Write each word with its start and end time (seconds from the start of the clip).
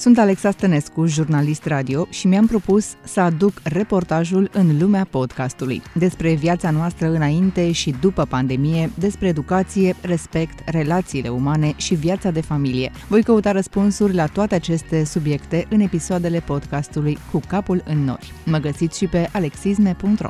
Sunt 0.00 0.18
Alexa 0.18 0.50
Stănescu, 0.50 1.06
jurnalist 1.06 1.64
radio 1.64 2.06
și 2.10 2.26
mi-am 2.26 2.46
propus 2.46 2.94
să 3.04 3.20
aduc 3.20 3.52
reportajul 3.62 4.50
în 4.52 4.78
lumea 4.78 5.04
podcastului 5.10 5.82
despre 5.94 6.34
viața 6.34 6.70
noastră 6.70 7.06
înainte 7.06 7.72
și 7.72 7.94
după 8.00 8.24
pandemie, 8.24 8.90
despre 8.98 9.28
educație, 9.28 9.96
respect, 10.02 10.68
relațiile 10.68 11.28
umane 11.28 11.72
și 11.76 11.94
viața 11.94 12.30
de 12.30 12.40
familie. 12.40 12.90
Voi 13.08 13.22
căuta 13.22 13.52
răspunsuri 13.52 14.14
la 14.14 14.26
toate 14.26 14.54
aceste 14.54 15.04
subiecte 15.04 15.66
în 15.70 15.80
episoadele 15.80 16.40
podcastului 16.40 17.18
Cu 17.30 17.40
capul 17.48 17.82
în 17.86 18.04
nori. 18.04 18.32
Mă 18.44 18.58
găsiți 18.58 18.98
și 18.98 19.06
pe 19.06 19.28
alexisme.ro 19.32 20.28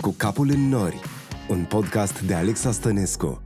Cu 0.00 0.14
capul 0.16 0.50
în 0.54 0.68
nori, 0.68 1.00
un 1.48 1.64
podcast 1.68 2.22
de 2.22 2.34
Alexa 2.34 2.70
Stănescu. 2.70 3.42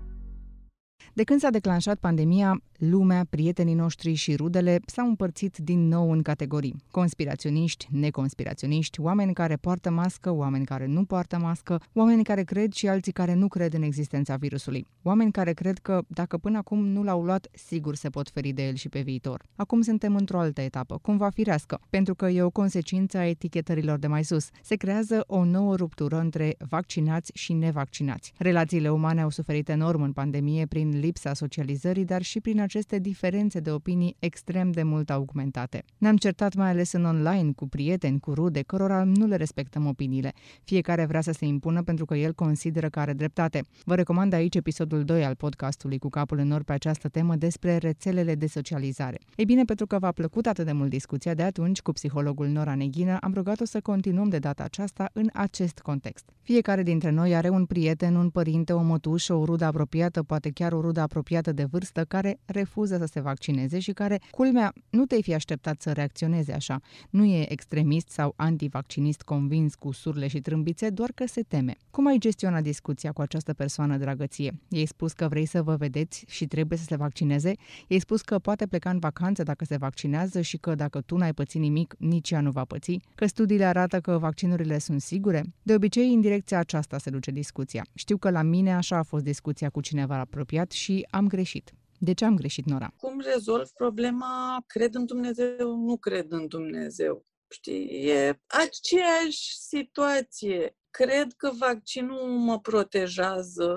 De 1.16 1.24
când 1.24 1.40
s-a 1.40 1.50
declanșat 1.50 1.98
pandemia, 1.98 2.62
lumea, 2.91 3.27
prietenii 3.30 3.75
noștri 3.75 4.14
și 4.14 4.35
rudele 4.35 4.81
s-au 4.86 5.07
împărțit 5.07 5.57
din 5.57 5.89
nou 5.89 6.11
în 6.11 6.22
categorii. 6.22 6.77
Conspiraționiști, 6.91 7.89
neconspiraționiști, 7.91 9.00
oameni 9.00 9.32
care 9.32 9.57
poartă 9.57 9.91
mască, 9.91 10.31
oameni 10.31 10.64
care 10.64 10.86
nu 10.86 11.05
poartă 11.05 11.39
mască, 11.39 11.81
oameni 11.93 12.25
care 12.25 12.43
cred 12.43 12.72
și 12.72 12.89
alții 12.89 13.13
care 13.13 13.35
nu 13.35 13.49
cred 13.49 13.75
în 13.75 13.82
existența 13.82 14.36
virusului. 14.36 14.86
Oameni 15.03 15.32
care 15.32 15.53
cred 15.53 15.79
că, 15.79 16.03
dacă 16.07 16.36
până 16.36 16.58
acum 16.58 16.86
nu 16.86 17.03
l-au 17.03 17.22
luat, 17.22 17.49
sigur 17.53 17.94
se 17.94 18.08
pot 18.08 18.29
feri 18.29 18.53
de 18.53 18.67
el 18.67 18.75
și 18.75 18.89
pe 18.89 19.00
viitor. 19.00 19.43
Acum 19.57 19.80
suntem 19.80 20.14
într-o 20.14 20.39
altă 20.39 20.61
etapă, 20.61 20.99
cumva 21.03 21.30
firească, 21.30 21.80
pentru 21.91 22.14
că 22.14 22.27
e 22.27 22.43
o 22.43 22.50
consecință 22.50 23.19
a 23.19 23.27
etichetărilor 23.27 23.99
de 23.99 24.07
mai 24.07 24.25
sus. 24.25 24.49
Se 24.63 24.77
creează 24.77 25.25
o 25.27 25.44
nouă 25.44 25.77
ruptură 25.77 26.19
între 26.19 26.55
vaccinați 26.69 27.30
și 27.35 27.53
nevaccinați. 27.53 28.32
Relațiile 28.39 28.91
umane 28.91 29.21
au 29.21 29.30
suferit 29.30 29.69
enorm 29.69 30.03
în 30.03 30.13
pandemie 30.13 30.66
prin 30.66 30.99
lipsa 30.99 31.35
socializării, 31.35 32.05
dar 32.05 32.22
și 32.22 32.41
prin 32.41 32.61
aceste 32.75 32.98
diferențe 32.98 33.61
de 33.61 33.70
opinii 33.70 34.17
extrem 34.19 34.70
de 34.70 34.83
mult 34.83 35.11
augmentate. 35.11 35.84
Ne-am 35.98 36.17
certat 36.17 36.55
mai 36.55 36.69
ales 36.69 36.92
în 36.92 37.05
online 37.05 37.53
cu 37.53 37.69
prieteni, 37.69 38.20
cu 38.20 38.34
rude, 38.34 38.62
cărora 38.62 39.05
nu 39.05 39.27
le 39.27 39.36
respectăm 39.36 39.86
opiniile. 39.86 40.33
Fiecare 40.64 41.05
vrea 41.05 41.20
să 41.20 41.33
se 41.33 41.44
impună 41.44 41.83
pentru 41.83 42.05
că 42.05 42.14
el 42.14 42.33
consideră 42.33 42.89
că 42.89 43.00
are 43.00 43.12
dreptate. 43.12 43.66
Vă 43.84 43.94
recomand 43.94 44.33
aici 44.33 44.55
episodul 44.55 45.05
2 45.05 45.25
al 45.25 45.34
podcastului 45.34 45.98
cu 45.98 46.08
capul 46.08 46.39
în 46.39 46.47
nor 46.47 46.62
pe 46.62 46.72
această 46.72 47.08
temă 47.08 47.36
despre 47.36 47.77
rețelele 47.77 48.34
de 48.34 48.47
socializare. 48.47 49.19
Ei 49.36 49.44
bine, 49.44 49.64
pentru 49.64 49.86
că 49.86 49.98
v-a 49.98 50.12
plăcut 50.12 50.47
atât 50.47 50.64
de 50.64 50.72
mult 50.72 50.91
discuția 50.91 51.34
de 51.34 51.42
atunci 51.42 51.81
cu 51.81 51.92
psihologul 51.92 52.47
Nora 52.47 52.75
Neghină, 52.75 53.16
am 53.20 53.34
rugat-o 53.34 53.64
să 53.64 53.81
continuăm 53.81 54.28
de 54.28 54.38
data 54.38 54.62
aceasta 54.62 55.11
în 55.12 55.28
acest 55.33 55.78
context. 55.78 56.25
Fiecare 56.42 56.83
dintre 56.83 57.11
noi 57.11 57.34
are 57.34 57.48
un 57.48 57.64
prieten, 57.64 58.14
un 58.14 58.31
părinte, 58.31 58.72
o 58.72 58.83
mătușă, 58.83 59.34
o 59.34 59.44
rudă 59.44 59.64
apropiată, 59.64 60.22
poate 60.22 60.50
chiar 60.50 60.72
o 60.72 60.81
rudă 60.81 61.00
apropiată 61.00 61.53
de 61.53 61.64
vârstă, 61.64 62.05
care 62.05 62.38
refuză 62.55 62.97
să 62.97 63.06
se 63.06 63.20
vaccineze 63.20 63.78
și 63.78 63.92
care, 63.92 64.20
culmea, 64.30 64.72
nu 64.91 65.05
te-ai 65.05 65.22
fi 65.22 65.34
așteptat 65.34 65.80
să 65.80 65.92
reacționeze 65.92 66.52
așa. 66.52 66.80
Nu 67.10 67.24
e 67.24 67.52
extremist 67.52 68.08
sau 68.08 68.33
antivaccinist 68.36 69.22
convins 69.22 69.74
cu 69.74 69.92
surle 69.92 70.28
și 70.28 70.41
trâmbițe, 70.41 70.91
doar 70.91 71.10
că 71.14 71.27
se 71.27 71.42
teme. 71.42 71.75
Cum 71.91 72.06
ai 72.06 72.19
gestionat 72.19 72.62
discuția 72.62 73.12
cu 73.12 73.20
această 73.20 73.52
persoană 73.52 73.97
dragăție? 73.97 74.52
I-ai 74.69 74.86
spus 74.86 75.12
că 75.12 75.28
vrei 75.28 75.47
să 75.47 75.62
vă 75.62 75.77
vedeți 75.77 76.25
și 76.28 76.47
trebuie 76.47 76.78
să 76.78 76.84
se 76.84 76.97
vaccineze? 76.97 77.52
I-ai 77.86 78.00
spus 78.00 78.20
că 78.20 78.38
poate 78.38 78.66
pleca 78.66 78.91
în 78.91 78.98
vacanță 78.98 79.42
dacă 79.42 79.64
se 79.64 79.77
vaccinează 79.77 80.41
și 80.41 80.56
că 80.56 80.75
dacă 80.75 81.00
tu 81.00 81.16
n-ai 81.16 81.34
pățit 81.34 81.60
nimic, 81.60 81.94
nici 81.98 82.30
ea 82.30 82.41
nu 82.41 82.50
va 82.50 82.64
păți? 82.64 82.98
Că 83.14 83.27
studiile 83.27 83.64
arată 83.64 84.00
că 84.00 84.19
vaccinurile 84.19 84.78
sunt 84.78 85.00
sigure? 85.00 85.42
De 85.62 85.75
obicei, 85.75 86.12
în 86.12 86.20
direcția 86.20 86.58
aceasta 86.58 86.98
se 86.98 87.10
duce 87.10 87.30
discuția. 87.30 87.84
Știu 87.94 88.16
că 88.16 88.30
la 88.30 88.42
mine 88.42 88.75
așa 88.75 88.97
a 88.97 89.02
fost 89.02 89.25
discuția 89.25 89.70
cu 89.70 89.80
cineva 89.80 90.19
apropiat 90.19 90.70
și 90.70 91.06
am 91.10 91.27
greșit. 91.27 91.72
De 92.05 92.12
ce 92.12 92.24
am 92.24 92.36
greșit, 92.36 92.64
Nora? 92.64 92.94
Cum 92.97 93.20
rezolv 93.20 93.69
problema 93.69 94.64
cred 94.66 94.94
în 94.94 95.06
Dumnezeu, 95.06 95.77
nu 95.77 95.97
cred 95.97 96.33
în 96.33 96.47
Dumnezeu? 96.47 97.27
Știi, 97.48 98.06
e 98.08 98.41
aceeași 98.47 99.56
situație. 99.58 100.76
Cred 100.91 101.32
că 101.37 101.50
vaccinul 101.59 102.28
mă 102.28 102.60
protejează 102.60 103.76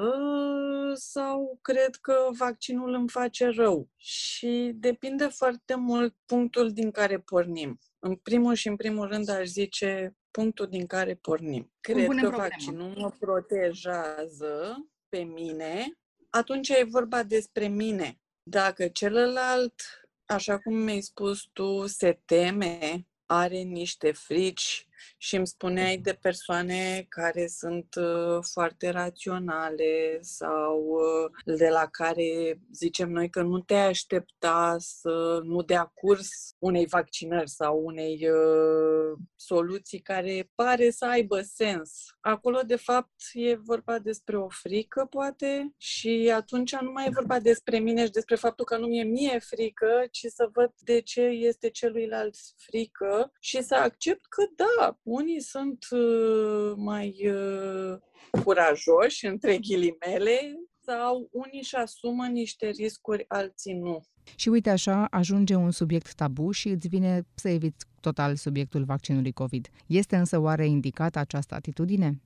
sau 0.93 1.59
cred 1.61 1.95
că 1.95 2.13
vaccinul 2.37 2.93
îmi 2.93 3.09
face 3.09 3.45
rău. 3.45 3.89
Și 3.95 4.71
depinde 4.75 5.25
foarte 5.25 5.75
mult 5.75 6.15
punctul 6.25 6.71
din 6.71 6.91
care 6.91 7.19
pornim. 7.19 7.79
În 7.99 8.15
primul 8.15 8.53
și 8.53 8.67
în 8.67 8.75
primul 8.75 9.07
rând 9.07 9.29
aș 9.29 9.45
zice 9.45 10.15
punctul 10.31 10.67
din 10.67 10.85
care 10.85 11.15
pornim. 11.15 11.73
Cred 11.79 11.95
că 11.95 12.03
problema. 12.03 12.37
vaccinul 12.37 12.93
mă 12.97 13.11
protejează 13.19 14.87
pe 15.09 15.19
mine 15.19 15.97
atunci 16.29 16.69
e 16.69 16.83
vorba 16.89 17.23
despre 17.23 17.67
mine. 17.67 18.19
Dacă 18.43 18.87
celălalt, 18.87 19.81
așa 20.25 20.59
cum 20.59 20.75
mi-ai 20.75 21.01
spus 21.01 21.49
tu, 21.53 21.87
se 21.87 22.21
teme, 22.25 23.07
are 23.25 23.57
niște 23.57 24.11
frici, 24.11 24.86
și 25.17 25.35
îmi 25.35 25.47
spuneai 25.47 25.97
de 25.97 26.17
persoane 26.21 27.05
care 27.09 27.47
sunt 27.47 27.95
uh, 27.95 28.39
foarte 28.51 28.89
raționale 28.89 30.17
sau 30.21 30.85
uh, 30.87 31.55
de 31.57 31.69
la 31.69 31.87
care 31.91 32.59
zicem 32.71 33.09
noi 33.09 33.29
că 33.29 33.41
nu 33.41 33.59
te 33.59 33.75
aștepta 33.75 34.75
să 34.79 35.39
nu 35.43 35.61
dea 35.61 35.91
curs 35.93 36.29
unei 36.59 36.85
vaccinări 36.85 37.49
sau 37.49 37.81
unei 37.85 38.29
uh, 38.29 39.17
soluții 39.35 39.99
care 39.99 40.51
pare 40.55 40.89
să 40.89 41.05
aibă 41.05 41.41
sens. 41.41 42.05
Acolo, 42.21 42.61
de 42.61 42.75
fapt, 42.75 43.13
e 43.33 43.55
vorba 43.55 43.99
despre 43.99 44.37
o 44.37 44.47
frică, 44.49 45.07
poate, 45.09 45.73
și 45.77 46.31
atunci 46.33 46.75
nu 46.75 46.91
mai 46.91 47.05
e 47.05 47.11
vorba 47.13 47.39
despre 47.39 47.79
mine 47.79 48.05
și 48.05 48.11
despre 48.11 48.35
faptul 48.35 48.65
că 48.65 48.77
nu 48.77 48.87
mi-e 48.87 49.03
mie 49.03 49.39
frică, 49.39 50.05
ci 50.11 50.25
să 50.25 50.49
văd 50.53 50.71
de 50.77 51.01
ce 51.01 51.21
este 51.21 51.69
celuilalt 51.69 52.35
frică 52.55 53.31
și 53.39 53.61
să 53.61 53.75
accept 53.75 54.25
că 54.25 54.43
da, 54.55 54.86
unii 55.03 55.41
sunt 55.41 55.85
uh, 55.91 56.73
mai 56.75 57.29
uh, 57.29 57.97
curajoși, 58.43 59.25
între 59.25 59.57
ghilimele, 59.57 60.39
sau 60.85 61.29
unii 61.31 61.59
își 61.59 61.75
asumă 61.75 62.25
niște 62.25 62.69
riscuri, 62.69 63.25
alții 63.27 63.73
nu. 63.73 64.01
Și 64.35 64.49
uite 64.49 64.69
așa, 64.69 65.07
ajunge 65.09 65.55
un 65.55 65.71
subiect 65.71 66.13
tabu 66.13 66.51
și 66.51 66.69
îți 66.69 66.87
vine 66.87 67.27
să 67.35 67.49
eviți 67.49 67.85
total 68.01 68.35
subiectul 68.35 68.83
vaccinului 68.83 69.31
COVID. 69.31 69.67
Este 69.87 70.15
însă 70.15 70.37
oare 70.39 70.65
indicată 70.65 71.19
această 71.19 71.55
atitudine? 71.55 72.21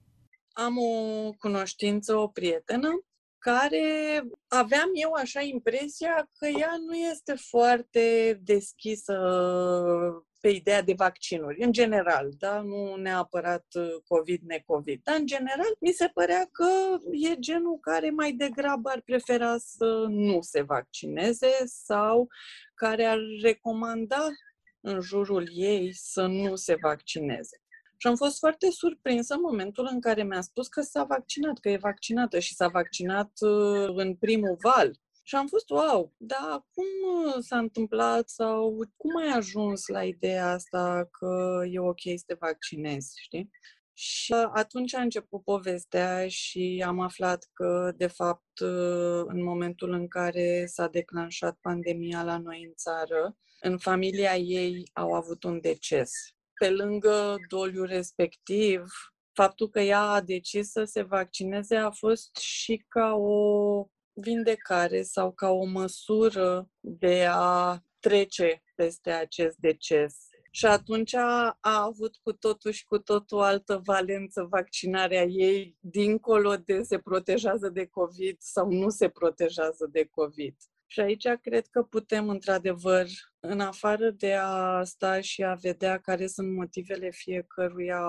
Am 0.53 0.77
o 0.77 1.31
cunoștință, 1.39 2.15
o 2.15 2.27
prietenă, 2.27 2.89
care 3.37 3.83
aveam 4.47 4.89
eu 4.93 5.11
așa 5.11 5.41
impresia 5.41 6.29
că 6.37 6.47
ea 6.47 6.75
nu 6.85 6.93
este 6.93 7.33
foarte 7.33 8.39
deschisă 8.43 9.15
pe 10.41 10.49
ideea 10.49 10.81
de 10.81 10.93
vaccinuri, 10.97 11.63
în 11.63 11.71
general, 11.71 12.31
da? 12.37 12.61
nu 12.61 12.95
neapărat 12.95 13.65
uh, 13.73 14.01
COVID, 14.07 14.41
ne-COVID, 14.41 15.01
dar 15.03 15.15
în 15.19 15.25
general 15.25 15.75
mi 15.79 15.91
se 15.91 16.07
părea 16.13 16.49
că 16.51 16.97
e 17.11 17.39
genul 17.39 17.77
care 17.81 18.09
mai 18.09 18.31
degrabă 18.31 18.89
ar 18.89 19.01
prefera 19.05 19.57
să 19.57 20.05
nu 20.09 20.41
se 20.41 20.61
vaccineze 20.61 21.51
sau 21.65 22.27
care 22.73 23.05
ar 23.05 23.19
recomanda 23.41 24.27
în 24.79 25.01
jurul 25.01 25.49
ei 25.53 25.93
să 25.93 26.25
nu 26.25 26.55
se 26.55 26.75
vaccineze. 26.81 27.61
Și 27.97 28.07
am 28.07 28.15
fost 28.15 28.37
foarte 28.37 28.71
surprinsă 28.71 29.33
în 29.33 29.41
momentul 29.41 29.87
în 29.91 30.01
care 30.01 30.23
mi-a 30.23 30.41
spus 30.41 30.67
că 30.67 30.81
s-a 30.81 31.03
vaccinat, 31.03 31.59
că 31.59 31.69
e 31.69 31.77
vaccinată 31.77 32.39
și 32.39 32.53
s-a 32.53 32.67
vaccinat 32.67 33.31
uh, 33.39 33.93
în 33.95 34.15
primul 34.15 34.57
val. 34.61 34.99
Și 35.23 35.35
am 35.35 35.47
fost, 35.47 35.69
wow, 35.69 36.13
dar 36.17 36.65
cum 36.73 36.85
uh, 37.25 37.35
s-a 37.39 37.57
întâmplat 37.57 38.29
sau 38.29 38.77
cum 38.97 39.15
ai 39.15 39.27
ajuns 39.27 39.87
la 39.87 40.03
ideea 40.03 40.51
asta 40.51 41.07
că 41.11 41.61
e 41.69 41.79
ok 41.79 42.01
să 42.15 42.23
te 42.25 42.35
vaccinezi, 42.39 43.21
știi? 43.21 43.49
Și 43.93 44.33
atunci 44.33 44.93
a 44.95 45.01
început 45.01 45.43
povestea 45.43 46.27
și 46.27 46.83
am 46.85 46.99
aflat 46.99 47.49
că, 47.53 47.93
de 47.97 48.07
fapt, 48.07 48.59
uh, 48.59 49.23
în 49.25 49.43
momentul 49.43 49.91
în 49.91 50.07
care 50.07 50.65
s-a 50.65 50.87
declanșat 50.87 51.57
pandemia 51.61 52.23
la 52.23 52.37
noi 52.37 52.63
în 52.63 52.73
țară, 52.75 53.37
în 53.59 53.77
familia 53.77 54.35
ei 54.35 54.89
au 54.93 55.13
avut 55.13 55.43
un 55.43 55.61
deces. 55.61 56.11
Pe 56.53 56.69
lângă 56.69 57.35
doliul 57.47 57.85
respectiv, 57.85 58.83
faptul 59.33 59.69
că 59.69 59.79
ea 59.79 60.01
a 60.01 60.21
decis 60.21 60.71
să 60.71 60.83
se 60.83 61.01
vaccineze 61.01 61.75
a 61.75 61.91
fost 61.91 62.35
și 62.35 62.85
ca 62.87 63.13
o 63.13 63.87
vindecare 64.13 65.01
sau 65.01 65.31
ca 65.31 65.49
o 65.49 65.65
măsură 65.65 66.69
de 66.79 67.25
a 67.29 67.79
trece 67.99 68.63
peste 68.75 69.11
acest 69.11 69.57
deces. 69.57 70.15
Și 70.53 70.65
atunci 70.65 71.13
a, 71.13 71.57
a 71.59 71.83
avut 71.83 72.15
cu 72.23 72.33
totul 72.33 72.71
și 72.71 72.85
cu 72.85 72.97
totul 72.97 73.39
altă 73.39 73.81
valență 73.83 74.47
vaccinarea 74.49 75.23
ei, 75.23 75.77
dincolo 75.79 76.55
de 76.55 76.81
se 76.81 76.99
protejează 76.99 77.69
de 77.69 77.85
COVID 77.85 78.35
sau 78.39 78.71
nu 78.71 78.89
se 78.89 79.09
protejează 79.09 79.87
de 79.91 80.07
COVID. 80.11 80.55
Și 80.91 80.99
aici 80.99 81.27
cred 81.41 81.67
că 81.67 81.81
putem, 81.83 82.29
într-adevăr, 82.29 83.07
în 83.39 83.59
afară 83.59 84.09
de 84.09 84.33
a 84.33 84.83
sta 84.83 85.21
și 85.21 85.43
a 85.43 85.53
vedea 85.53 85.99
care 85.99 86.27
sunt 86.27 86.53
motivele 86.53 87.09
fiecăruia 87.11 88.01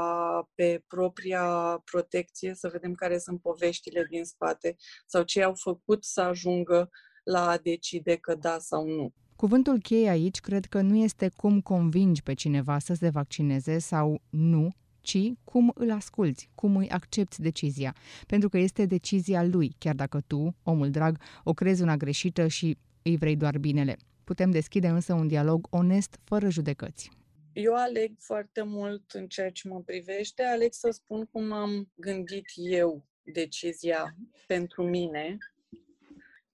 pe 0.55 0.83
propria 0.87 1.43
protecție, 1.85 2.55
să 2.55 2.69
vedem 2.73 2.95
care 2.95 3.19
sunt 3.19 3.41
poveștile 3.41 4.07
din 4.11 4.25
spate 4.25 4.77
sau 5.07 5.23
ce 5.23 5.43
au 5.43 5.55
făcut 5.55 6.05
să 6.05 6.21
ajungă 6.21 6.89
la 7.25 7.49
a 7.49 7.59
decide 7.59 8.17
că 8.17 8.35
da 8.35 8.59
sau 8.59 8.87
nu. 8.87 9.13
Cuvântul 9.37 9.81
cheie 9.81 10.09
aici 10.09 10.41
cred 10.41 10.65
că 10.65 10.81
nu 10.81 10.97
este 10.97 11.31
cum 11.37 11.61
convingi 11.61 12.23
pe 12.23 12.35
cineva 12.35 12.79
să 12.79 12.95
se 12.95 13.09
vaccineze 13.09 13.79
sau 13.79 14.23
nu, 14.31 14.69
ci 15.03 15.33
cum 15.45 15.73
îl 15.75 15.91
asculți, 15.91 16.49
cum 16.55 16.77
îi 16.77 16.89
accepti 16.89 17.43
decizia. 17.43 17.95
Pentru 18.27 18.49
că 18.49 18.59
este 18.59 18.87
decizia 18.87 19.45
lui, 19.45 19.75
chiar 19.79 19.95
dacă 19.95 20.21
tu, 20.27 20.55
omul 20.63 20.91
drag, 20.91 21.19
o 21.45 21.53
crezi 21.53 21.83
una 21.83 21.97
greșită 21.97 22.47
și 22.49 22.77
îi 23.03 23.17
vrei 23.17 23.37
doar 23.37 23.59
binele. 23.59 23.97
Putem 24.25 24.51
deschide 24.51 24.89
însă 24.89 25.13
un 25.13 25.29
dialog 25.29 25.67
onest, 25.71 26.19
fără 26.25 26.49
judecăți. 26.49 27.11
Eu 27.53 27.75
aleg 27.75 28.13
foarte 28.19 28.63
mult 28.63 29.11
în 29.11 29.29
ceea 29.29 29.51
ce 29.51 29.69
mă 29.69 29.81
privește, 29.81 30.43
aleg 30.43 30.73
să 30.73 30.91
spun 30.91 31.27
cum 31.27 31.53
am 31.53 31.91
gândit 31.95 32.45
eu 32.55 33.07
decizia 33.23 34.17
pentru 34.47 34.83
mine. 34.89 35.39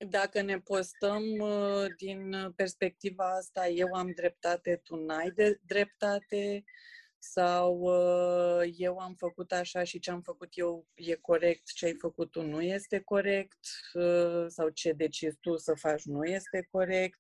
Dacă 0.09 0.43
ne 0.43 0.59
postăm 0.59 1.23
uh, 1.39 1.87
din 1.97 2.53
perspectiva 2.57 3.25
asta, 3.37 3.69
eu 3.69 3.93
am 3.93 4.13
dreptate, 4.15 4.81
tu 4.85 4.97
n-ai 4.97 5.31
de 5.31 5.61
dreptate, 5.67 6.65
sau 7.19 7.79
uh, 7.79 8.75
eu 8.77 8.99
am 8.99 9.15
făcut 9.15 9.53
așa 9.53 9.83
și 9.85 9.99
ce 9.99 10.11
am 10.11 10.21
făcut 10.23 10.49
eu 10.51 10.87
e 10.95 11.15
corect, 11.15 11.67
ce 11.67 11.87
ai 11.87 11.95
făcut 11.95 12.31
tu 12.31 12.43
nu 12.43 12.61
este 12.63 13.01
corect, 13.01 13.59
uh, 13.95 14.45
sau 14.49 14.69
ce 14.69 14.93
decizi 14.93 15.37
tu 15.41 15.57
să 15.57 15.75
faci 15.75 16.03
nu 16.03 16.25
este 16.25 16.69
corect, 16.71 17.19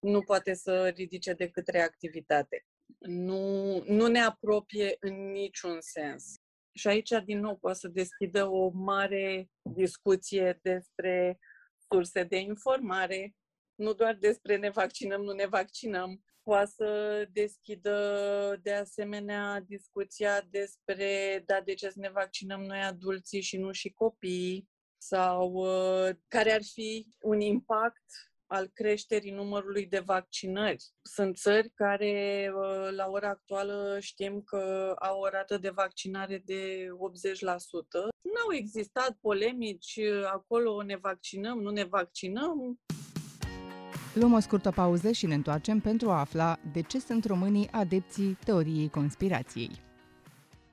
nu 0.00 0.22
poate 0.22 0.54
să 0.54 0.88
ridice 0.88 1.32
decât 1.32 1.68
reactivitate. 1.68 2.66
Nu, 2.98 3.82
nu 3.86 4.06
ne 4.06 4.20
apropie 4.20 4.96
în 5.00 5.30
niciun 5.30 5.76
sens. 5.80 6.24
Și 6.74 6.88
aici, 6.88 7.10
din 7.24 7.38
nou, 7.38 7.56
poate 7.56 7.78
să 7.78 7.88
deschidă 7.88 8.46
o 8.46 8.68
mare 8.68 9.50
discuție 9.62 10.58
despre 10.62 11.38
surse 11.90 12.24
de 12.24 12.36
informare, 12.36 13.34
nu 13.74 13.92
doar 13.92 14.14
despre 14.14 14.56
ne 14.56 14.70
vaccinăm, 14.70 15.22
nu 15.22 15.32
ne 15.32 15.46
vaccinăm, 15.46 16.22
poate 16.42 16.70
să 16.76 17.24
deschidă 17.32 18.58
de 18.62 18.72
asemenea 18.72 19.60
discuția 19.66 20.46
despre 20.50 21.42
da, 21.46 21.60
de 21.64 21.74
ce 21.74 21.88
să 21.88 21.98
ne 21.98 22.10
vaccinăm 22.10 22.60
noi 22.60 22.80
adulții 22.80 23.40
și 23.40 23.56
nu 23.56 23.72
și 23.72 23.90
copiii 23.90 24.68
sau 24.98 25.52
uh, 25.52 26.14
care 26.28 26.52
ar 26.52 26.62
fi 26.62 27.06
un 27.20 27.40
impact 27.40 28.04
al 28.46 28.70
creșterii 28.72 29.30
numărului 29.30 29.86
de 29.86 29.98
vaccinări. 29.98 30.84
Sunt 31.02 31.36
țări 31.36 31.70
care, 31.74 32.50
uh, 32.54 32.88
la 32.90 33.06
ora 33.08 33.28
actuală, 33.28 33.98
știm 34.00 34.42
că 34.42 34.94
au 34.98 35.20
o 35.20 35.28
rată 35.28 35.58
de 35.58 35.70
vaccinare 35.70 36.42
de 36.44 36.86
80%. 36.86 38.08
N-au 38.20 38.52
existat 38.52 39.16
polemici 39.20 39.96
uh, 39.96 40.24
acolo, 40.24 40.82
ne 40.82 40.96
vaccinăm, 40.96 41.60
nu 41.60 41.70
ne 41.70 41.84
vaccinăm. 41.84 42.80
Luăm 44.14 44.32
o 44.32 44.40
scurtă 44.40 44.70
pauză 44.70 45.10
și 45.10 45.26
ne 45.26 45.34
întoarcem 45.34 45.78
pentru 45.78 46.10
a 46.10 46.18
afla 46.18 46.58
de 46.72 46.80
ce 46.80 47.00
sunt 47.00 47.24
românii 47.24 47.68
adepții 47.70 48.38
teoriei 48.44 48.88
conspirației. 48.88 49.70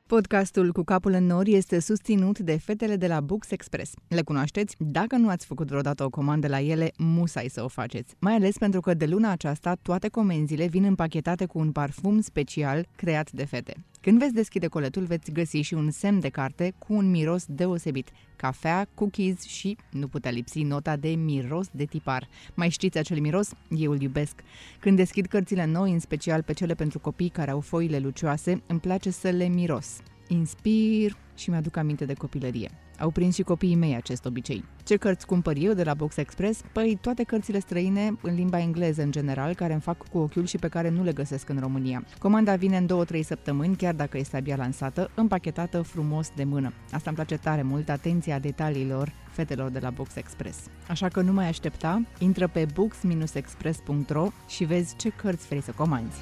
Podcastul 0.06 0.72
Cu 0.72 0.84
capul 0.84 1.12
în 1.12 1.26
nori 1.26 1.54
este 1.54 1.80
susținut 1.80 2.40
de 2.40 2.58
fetele 2.58 2.96
de 2.96 3.08
la 3.08 3.22
Books 3.22 3.52
Express. 3.52 3.94
Le 4.08 4.22
cunoașteți? 4.22 4.76
Dacă 4.80 5.16
nu 5.16 5.30
ați 5.30 5.46
făcut 5.46 5.68
vreodată 5.68 6.04
o 6.04 6.10
comandă 6.10 6.48
la 6.48 6.60
ele, 6.62 6.92
musai 6.98 7.48
să 7.50 7.64
o 7.64 7.68
faceți. 7.68 8.16
Mai 8.20 8.34
ales 8.34 8.58
pentru 8.58 8.80
că 8.80 8.94
de 8.94 9.06
luna 9.06 9.32
aceasta 9.32 9.76
toate 9.82 10.08
comenzile 10.08 10.68
vin 10.68 10.84
împachetate 10.84 11.46
cu 11.46 11.60
un 11.60 11.72
parfum 11.72 12.22
special 12.22 12.88
creat 12.96 13.32
de 13.32 13.46
fete. 13.46 13.86
Când 14.02 14.20
veți 14.20 14.34
deschide 14.34 14.68
coletul, 14.68 15.04
veți 15.04 15.32
găsi 15.32 15.58
și 15.58 15.74
un 15.74 15.92
semn 15.92 16.20
de 16.20 16.30
carte 16.30 16.74
cu 16.78 16.94
un 16.94 17.10
miros 17.10 17.46
deosebit. 17.48 18.10
Cafea, 18.36 18.88
cookies 18.94 19.42
și, 19.42 19.78
nu 19.92 20.08
putea 20.08 20.32
lipsi, 20.32 20.64
nota 20.64 20.96
de 20.96 21.10
miros 21.10 21.68
de 21.72 21.86
tipar. 21.86 22.28
Mai 22.54 22.70
știți 22.70 22.98
acel 22.98 23.20
miros? 23.20 23.54
Eu 23.70 23.92
îl 23.92 24.02
iubesc. 24.02 24.44
Când 24.80 24.98
deschid 24.98 25.26
cărțile 25.26 25.66
noi, 25.66 25.92
în 25.92 26.00
special 26.00 26.44
pe 26.44 26.54
cele 26.54 26.74
pentru 26.74 27.00
copii 27.00 27.30
care 27.30 27.52
au 27.52 27.60
foile 27.60 28.00
lucioase, 28.00 28.64
îmi 28.68 28.80
place 28.80 29.10
să 29.10 29.30
le 29.30 29.48
miros. 29.48 30.02
Inspir 30.28 31.18
și 31.36 31.50
mi-aduc 31.50 31.76
aminte 31.76 32.06
de 32.06 32.14
copilărie. 32.14 32.89
Au 33.00 33.10
prins 33.10 33.36
și 33.36 33.42
copiii 33.42 33.76
mei 33.76 33.96
acest 33.96 34.26
obicei. 34.26 34.64
Ce 34.84 34.96
cărți 34.96 35.26
cumpăr 35.26 35.56
eu 35.58 35.74
de 35.74 35.84
la 35.84 35.94
Box 35.94 36.18
Express? 36.18 36.62
Păi 36.72 36.98
toate 37.02 37.24
cărțile 37.24 37.60
străine, 37.60 38.18
în 38.22 38.36
limba 38.36 38.60
engleză 38.60 39.02
în 39.02 39.12
general, 39.12 39.54
care 39.54 39.74
îmi 39.74 39.82
fac 39.82 40.08
cu 40.08 40.18
ochiul 40.18 40.46
și 40.46 40.58
pe 40.58 40.68
care 40.68 40.90
nu 40.90 41.04
le 41.04 41.12
găsesc 41.12 41.50
în 41.50 41.60
România. 41.60 42.04
Comanda 42.20 42.56
vine 42.56 42.78
în 42.78 43.06
2-3 43.06 43.20
săptămâni, 43.24 43.76
chiar 43.76 43.94
dacă 43.94 44.18
este 44.18 44.38
abia 44.38 44.56
lansată, 44.56 45.12
împachetată 45.16 45.82
frumos 45.82 46.32
de 46.36 46.44
mână. 46.44 46.74
Asta 46.92 47.10
îmi 47.10 47.16
place 47.16 47.38
tare 47.38 47.62
mult, 47.62 47.90
atenția 47.90 48.40
detaliilor 48.40 49.14
fetelor 49.32 49.70
de 49.70 49.80
la 49.80 49.90
Box 49.90 50.16
Express. 50.16 50.60
Așa 50.88 51.08
că 51.08 51.22
nu 51.22 51.34
mai 51.34 51.48
aștepta, 51.48 52.02
intră 52.20 52.48
pe 52.48 52.66
books-express.ro 52.74 54.28
și 54.48 54.64
vezi 54.64 54.96
ce 54.96 55.10
cărți 55.10 55.48
vrei 55.48 55.62
să 55.62 55.72
comanzi. 55.72 56.18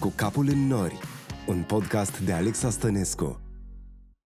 Cu 0.00 0.12
capul 0.16 0.48
în 0.48 0.66
nori, 0.66 0.98
un 1.46 1.64
podcast 1.66 2.20
de 2.20 2.32
Alexa 2.32 2.70
Stănescu. 2.70 3.51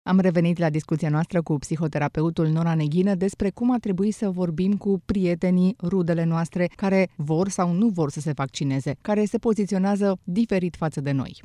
Am 0.07 0.19
revenit 0.19 0.57
la 0.57 0.69
discuția 0.69 1.09
noastră 1.09 1.41
cu 1.41 1.57
psihoterapeutul 1.57 2.47
Nora 2.47 2.75
Neghină 2.75 3.15
despre 3.15 3.49
cum 3.49 3.71
ar 3.71 3.79
trebui 3.79 4.11
să 4.11 4.29
vorbim 4.29 4.73
cu 4.77 5.01
prietenii, 5.05 5.75
rudele 5.83 6.23
noastre 6.23 6.69
care 6.75 7.09
vor 7.15 7.49
sau 7.49 7.71
nu 7.71 7.87
vor 7.87 8.11
să 8.11 8.19
se 8.19 8.31
vaccineze, 8.31 8.95
care 9.01 9.25
se 9.25 9.37
poziționează 9.37 10.19
diferit 10.23 10.75
față 10.75 11.01
de 11.01 11.11
noi. 11.11 11.41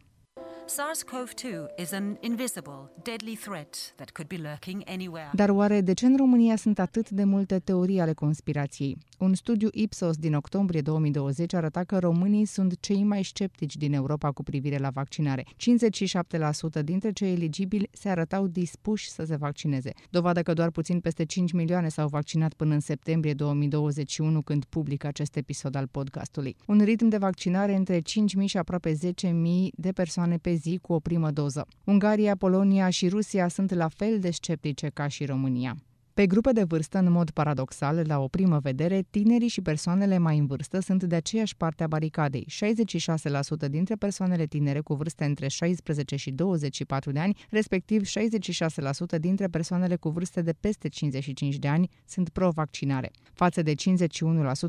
SARS-CoV-2 0.67 1.77
is 1.77 1.93
an 1.93 2.17
invisible, 2.21 2.91
deadly 3.03 3.37
threat 3.37 3.93
that 3.97 4.11
could 4.11 4.29
be 4.29 4.49
lurking 4.49 4.83
anywhere. 4.87 5.31
Dar 5.33 5.49
oare 5.49 5.81
de 5.81 5.93
ce 5.93 6.07
în 6.07 6.17
România 6.17 6.57
sunt 6.57 6.79
atât 6.79 7.11
de 7.11 7.25
multe 7.25 7.59
teorii 7.59 8.01
ale 8.01 8.13
conspirației? 8.13 8.97
Un 9.23 9.35
studiu 9.35 9.69
Ipsos 9.73 10.17
din 10.17 10.35
octombrie 10.35 10.81
2020 10.81 11.55
arăta 11.55 11.85
că 11.85 11.99
românii 11.99 12.45
sunt 12.45 12.81
cei 12.81 13.03
mai 13.03 13.25
sceptici 13.25 13.77
din 13.77 13.93
Europa 13.93 14.33
cu 14.33 14.43
privire 14.43 14.77
la 14.77 14.91
vaccinare. 14.91 15.45
57% 16.81 16.85
dintre 16.85 17.13
cei 17.13 17.33
eligibili 17.33 17.89
se 17.93 18.09
arătau 18.09 18.47
dispuși 18.47 19.11
să 19.11 19.25
se 19.25 19.37
vaccineze. 19.37 19.93
Dovadă 20.11 20.43
că 20.43 20.53
doar 20.53 20.71
puțin 20.71 21.01
peste 21.01 21.25
5 21.25 21.53
milioane 21.53 21.89
s-au 21.89 22.09
vaccinat 22.09 22.55
până 22.55 22.75
în 22.75 22.81
septembrie 22.81 23.35
2021 23.35 24.43
când 24.43 24.65
public 24.65 25.05
acest 25.05 25.37
episod 25.37 25.75
al 25.75 25.87
podcastului. 25.87 26.57
Un 26.67 26.81
ritm 26.85 27.09
de 27.09 27.17
vaccinare 27.17 27.75
între 27.75 27.99
5.000 27.99 28.05
și 28.45 28.59
aproape 28.59 28.93
10.000 28.93 29.01
de 29.75 29.93
persoane 29.93 30.37
pe 30.37 30.55
zi 30.55 30.79
cu 30.83 30.93
o 30.93 30.99
primă 30.99 31.31
doză. 31.31 31.67
Ungaria, 31.85 32.37
Polonia 32.37 32.89
și 32.89 33.09
Rusia 33.09 33.49
sunt 33.49 33.75
la 33.75 33.89
fel 33.89 34.19
de 34.19 34.31
sceptice 34.31 34.89
ca 34.89 35.09
și 35.09 35.25
România. 35.25 35.77
Pe 36.15 36.27
grupe 36.27 36.53
de 36.53 36.63
vârstă, 36.63 36.99
în 36.99 37.13
mod 37.13 37.31
paradoxal, 37.31 38.05
la 38.07 38.19
o 38.19 38.29
primă 38.29 38.59
vedere, 38.59 39.05
tinerii 39.11 39.49
și 39.49 39.61
persoanele 39.61 40.19
mai 40.19 40.39
în 40.39 40.47
vârstă 40.47 40.81
sunt 40.81 41.03
de 41.03 41.15
aceeași 41.15 41.57
parte 41.57 41.83
a 41.83 41.87
baricadei. 41.87 42.47
66% 43.67 43.69
dintre 43.71 43.95
persoanele 43.95 44.47
tinere 44.47 44.81
cu 44.81 44.95
vârste 44.95 45.25
între 45.25 45.49
16 45.49 46.17
și 46.17 46.31
24 46.31 47.13
de 47.13 47.19
ani, 47.19 47.47
respectiv 47.51 48.03
66% 49.17 49.19
dintre 49.21 49.47
persoanele 49.47 49.97
cu 49.97 50.09
vârste 50.09 50.43
de 50.43 50.53
peste 50.61 50.89
55 50.89 51.57
de 51.57 51.69
ani 51.69 51.91
sunt 52.07 52.29
pro-vaccinare, 52.29 53.11
față 53.33 53.63
de 53.63 53.75
51% 53.75 53.75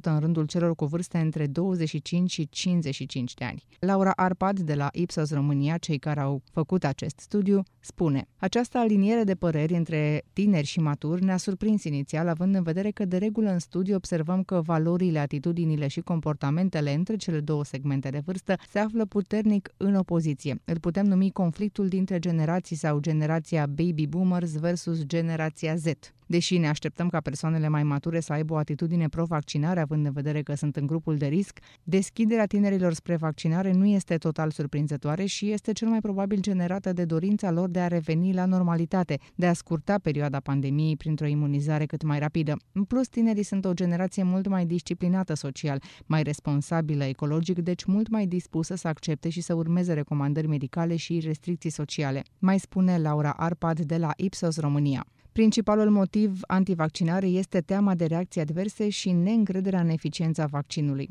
în 0.01 0.19
rândul 0.19 0.45
celor 0.45 0.75
cu 0.75 0.85
vârste 0.85 1.17
între 1.17 1.47
25 1.47 2.31
și 2.31 2.49
55 2.49 3.33
de 3.33 3.45
ani. 3.45 3.63
Laura 3.79 4.11
Arpad 4.15 4.59
de 4.59 4.75
la 4.75 4.89
Ipsos 4.91 5.31
România, 5.31 5.77
cei 5.77 5.97
care 5.97 6.19
au 6.19 6.41
făcut 6.51 6.83
acest 6.83 7.19
studiu, 7.19 7.63
spune 7.79 8.27
Această 8.37 8.77
aliniere 8.77 9.23
de 9.23 9.35
păreri 9.35 9.73
între 9.73 10.23
tineri 10.33 10.67
și 10.67 10.79
maturi 10.79 11.23
ne-a 11.33 11.41
surprins 11.41 11.83
inițial, 11.83 12.27
având 12.27 12.55
în 12.55 12.63
vedere 12.63 12.91
că 12.91 13.05
de 13.05 13.17
regulă 13.17 13.49
în 13.49 13.59
studiu 13.59 13.95
observăm 13.95 14.43
că 14.43 14.61
valorile, 14.61 15.19
atitudinile 15.19 15.87
și 15.87 16.01
comportamentele 16.01 16.93
între 16.93 17.15
cele 17.15 17.39
două 17.39 17.63
segmente 17.63 18.09
de 18.09 18.21
vârstă 18.25 18.55
se 18.69 18.79
află 18.79 19.05
puternic 19.05 19.69
în 19.77 19.95
opoziție. 19.95 20.61
Îl 20.65 20.79
putem 20.79 21.05
numi 21.05 21.31
conflictul 21.31 21.87
dintre 21.87 22.19
generații 22.19 22.75
sau 22.75 22.99
generația 22.99 23.65
baby 23.65 24.07
boomers 24.07 24.59
versus 24.59 25.03
generația 25.05 25.75
Z. 25.75 25.85
Deși 26.27 26.57
ne 26.57 26.67
așteptăm 26.67 27.09
ca 27.09 27.19
persoanele 27.19 27.67
mai 27.67 27.83
mature 27.83 28.19
să 28.19 28.33
aibă 28.33 28.53
o 28.53 28.57
atitudine 28.57 29.07
pro-vaccinare, 29.07 29.79
având 29.79 30.05
în 30.05 30.11
vedere 30.11 30.41
că 30.41 30.55
sunt 30.55 30.75
în 30.75 30.85
grupul 30.85 31.17
de 31.17 31.25
risc, 31.25 31.59
deschiderea 31.83 32.45
tinerilor 32.45 32.93
spre 32.93 33.15
vaccinare 33.15 33.71
nu 33.71 33.85
este 33.85 34.17
total 34.17 34.51
surprinzătoare 34.51 35.25
și 35.25 35.51
este 35.51 35.71
cel 35.71 35.87
mai 35.87 35.99
probabil 35.99 36.39
generată 36.39 36.93
de 36.93 37.05
dorința 37.05 37.51
lor 37.51 37.69
de 37.69 37.79
a 37.79 37.87
reveni 37.87 38.33
la 38.33 38.45
normalitate, 38.45 39.19
de 39.35 39.47
a 39.47 39.53
scurta 39.53 39.97
perioada 39.97 40.39
pandemiei 40.39 40.97
printr-o 40.97 41.25
imunizare 41.25 41.85
cât 41.85 42.03
mai 42.03 42.19
rapidă. 42.19 42.57
În 42.71 42.83
plus, 42.83 43.07
tinerii 43.07 43.43
sunt 43.43 43.65
o 43.65 43.73
generație 43.73 44.23
mult 44.23 44.47
mai 44.47 44.65
disciplinată 44.65 45.33
social, 45.33 45.81
mai 46.05 46.23
responsabilă 46.23 47.03
ecologic, 47.03 47.59
deci 47.59 47.83
mult 47.83 48.09
mai 48.09 48.25
dispusă 48.25 48.75
să 48.75 48.87
accepte 48.87 49.29
și 49.29 49.41
să 49.41 49.53
urmeze 49.53 49.93
recomandări 49.93 50.47
medicale 50.47 50.95
și 50.95 51.19
restricții 51.19 51.69
sociale. 51.69 52.23
Mai 52.39 52.59
spune 52.59 52.97
Laura 52.97 53.33
Arpad 53.37 53.79
de 53.79 53.97
la 53.97 54.11
Ipsos 54.15 54.59
România. 54.59 55.05
Principalul 55.33 55.89
motiv 55.89 56.39
antivaccinare 56.47 57.27
este 57.27 57.61
teama 57.61 57.95
de 57.95 58.05
reacții 58.05 58.41
adverse 58.41 58.89
și 58.89 59.11
neîncrederea 59.11 59.79
în 59.79 59.89
eficiența 59.89 60.45
vaccinului. 60.45 61.09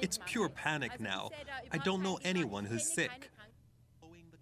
It's 0.00 0.18
pure 0.32 0.52
panic 0.64 0.92
now. 0.98 1.30
I 1.72 1.78
don't 1.78 2.02
know 2.02 2.18
anyone 2.24 2.68
who's 2.68 2.84
sick. 2.96 3.30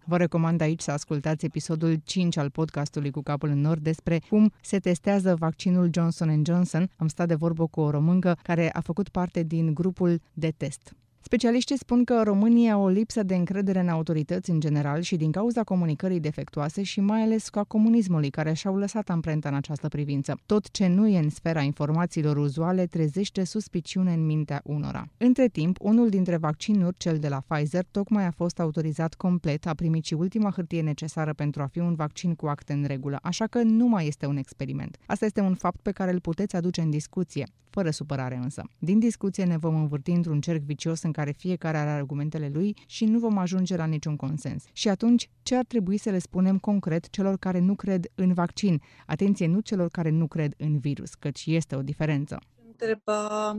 Vă 0.04 0.16
recomand 0.16 0.60
aici 0.60 0.80
să 0.80 0.90
ascultați 0.90 1.44
episodul 1.44 2.00
5 2.04 2.36
al 2.36 2.50
podcastului 2.50 3.10
cu 3.10 3.22
capul 3.22 3.48
în 3.48 3.60
nord 3.60 3.82
despre 3.82 4.18
cum 4.28 4.52
se 4.62 4.78
testează 4.78 5.34
vaccinul 5.34 5.90
Johnson 5.92 6.42
Johnson. 6.44 6.90
Am 6.96 7.08
stat 7.08 7.28
de 7.28 7.34
vorbă 7.34 7.66
cu 7.66 7.80
o 7.80 7.90
româncă 7.90 8.38
care 8.42 8.72
a 8.72 8.80
făcut 8.80 9.08
parte 9.08 9.42
din 9.42 9.74
grupul 9.74 10.20
de 10.32 10.50
test. 10.50 10.94
Specialiștii 11.26 11.78
spun 11.78 12.04
că 12.04 12.22
România 12.22 12.72
au 12.72 12.82
o 12.82 12.88
lipsă 12.88 13.22
de 13.22 13.34
încredere 13.34 13.80
în 13.80 13.88
autorități 13.88 14.50
în 14.50 14.60
general 14.60 15.00
și 15.00 15.16
din 15.16 15.30
cauza 15.30 15.62
comunicării 15.62 16.20
defectuoase 16.20 16.82
și 16.82 17.00
mai 17.00 17.22
ales 17.22 17.48
a 17.52 17.64
comunismului 17.64 18.30
care 18.30 18.52
și-au 18.52 18.76
lăsat 18.76 19.10
amprenta 19.10 19.48
în 19.48 19.54
această 19.54 19.88
privință. 19.88 20.38
Tot 20.46 20.70
ce 20.70 20.86
nu 20.86 21.08
e 21.08 21.18
în 21.18 21.30
sfera 21.30 21.60
informațiilor 21.60 22.36
uzuale 22.36 22.86
trezește 22.86 23.44
suspiciune 23.44 24.12
în 24.12 24.26
mintea 24.26 24.60
unora. 24.64 25.08
Între 25.16 25.48
timp, 25.48 25.76
unul 25.80 26.08
dintre 26.08 26.36
vaccinuri, 26.36 26.96
cel 26.96 27.18
de 27.18 27.28
la 27.28 27.42
Pfizer, 27.46 27.84
tocmai 27.90 28.26
a 28.26 28.30
fost 28.30 28.60
autorizat 28.60 29.14
complet, 29.14 29.66
a 29.66 29.74
primit 29.74 30.04
și 30.04 30.14
ultima 30.14 30.50
hârtie 30.50 30.82
necesară 30.82 31.32
pentru 31.32 31.62
a 31.62 31.66
fi 31.66 31.78
un 31.78 31.94
vaccin 31.94 32.34
cu 32.34 32.46
acte 32.46 32.72
în 32.72 32.84
regulă, 32.86 33.18
așa 33.22 33.46
că 33.46 33.62
nu 33.62 33.86
mai 33.86 34.06
este 34.06 34.26
un 34.26 34.36
experiment. 34.36 34.96
Asta 35.06 35.24
este 35.24 35.40
un 35.40 35.54
fapt 35.54 35.80
pe 35.80 35.92
care 35.92 36.12
îl 36.12 36.20
puteți 36.20 36.56
aduce 36.56 36.80
în 36.80 36.90
discuție 36.90 37.46
fără 37.74 37.90
supărare 37.90 38.36
însă. 38.36 38.62
Din 38.78 38.98
discuție 38.98 39.44
ne 39.44 39.56
vom 39.56 39.74
învârti 39.74 40.10
într-un 40.10 40.40
cerc 40.40 40.62
vicios 40.62 41.02
în 41.02 41.12
care 41.12 41.30
fiecare 41.30 41.76
are 41.76 41.90
argumentele 41.90 42.50
lui 42.52 42.76
și 42.86 43.04
nu 43.04 43.18
vom 43.18 43.38
ajunge 43.38 43.76
la 43.76 43.84
niciun 43.84 44.16
consens. 44.16 44.64
Și 44.72 44.88
atunci, 44.88 45.30
ce 45.42 45.56
ar 45.56 45.64
trebui 45.64 45.96
să 45.96 46.10
le 46.10 46.18
spunem 46.18 46.58
concret 46.58 47.10
celor 47.10 47.36
care 47.36 47.58
nu 47.58 47.74
cred 47.74 48.06
în 48.14 48.34
vaccin? 48.34 48.82
Atenție, 49.06 49.46
nu 49.46 49.60
celor 49.60 49.88
care 49.88 50.10
nu 50.10 50.26
cred 50.26 50.54
în 50.56 50.78
virus, 50.78 51.14
căci 51.14 51.44
este 51.46 51.76
o 51.76 51.82
diferență. 51.82 52.38
Întreba 52.66 53.52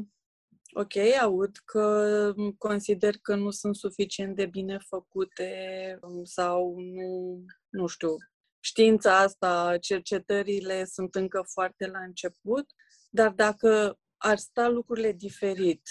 Ok, 0.77 0.95
aud 1.21 1.57
că 1.65 2.33
consider 2.57 3.15
că 3.21 3.35
nu 3.35 3.49
sunt 3.49 3.75
suficient 3.75 4.35
de 4.35 4.45
bine 4.45 4.77
făcute 4.87 5.49
sau 6.23 6.75
nu, 6.79 7.39
nu 7.69 7.87
știu, 7.87 8.15
știința 8.59 9.19
asta, 9.19 9.77
cercetările 9.81 10.85
sunt 10.85 11.15
încă 11.15 11.43
foarte 11.53 11.87
la 11.87 11.99
început, 11.99 12.65
dar 13.09 13.29
dacă 13.29 13.97
ar 14.25 14.37
sta 14.37 14.67
lucrurile 14.67 15.11
diferit, 15.11 15.89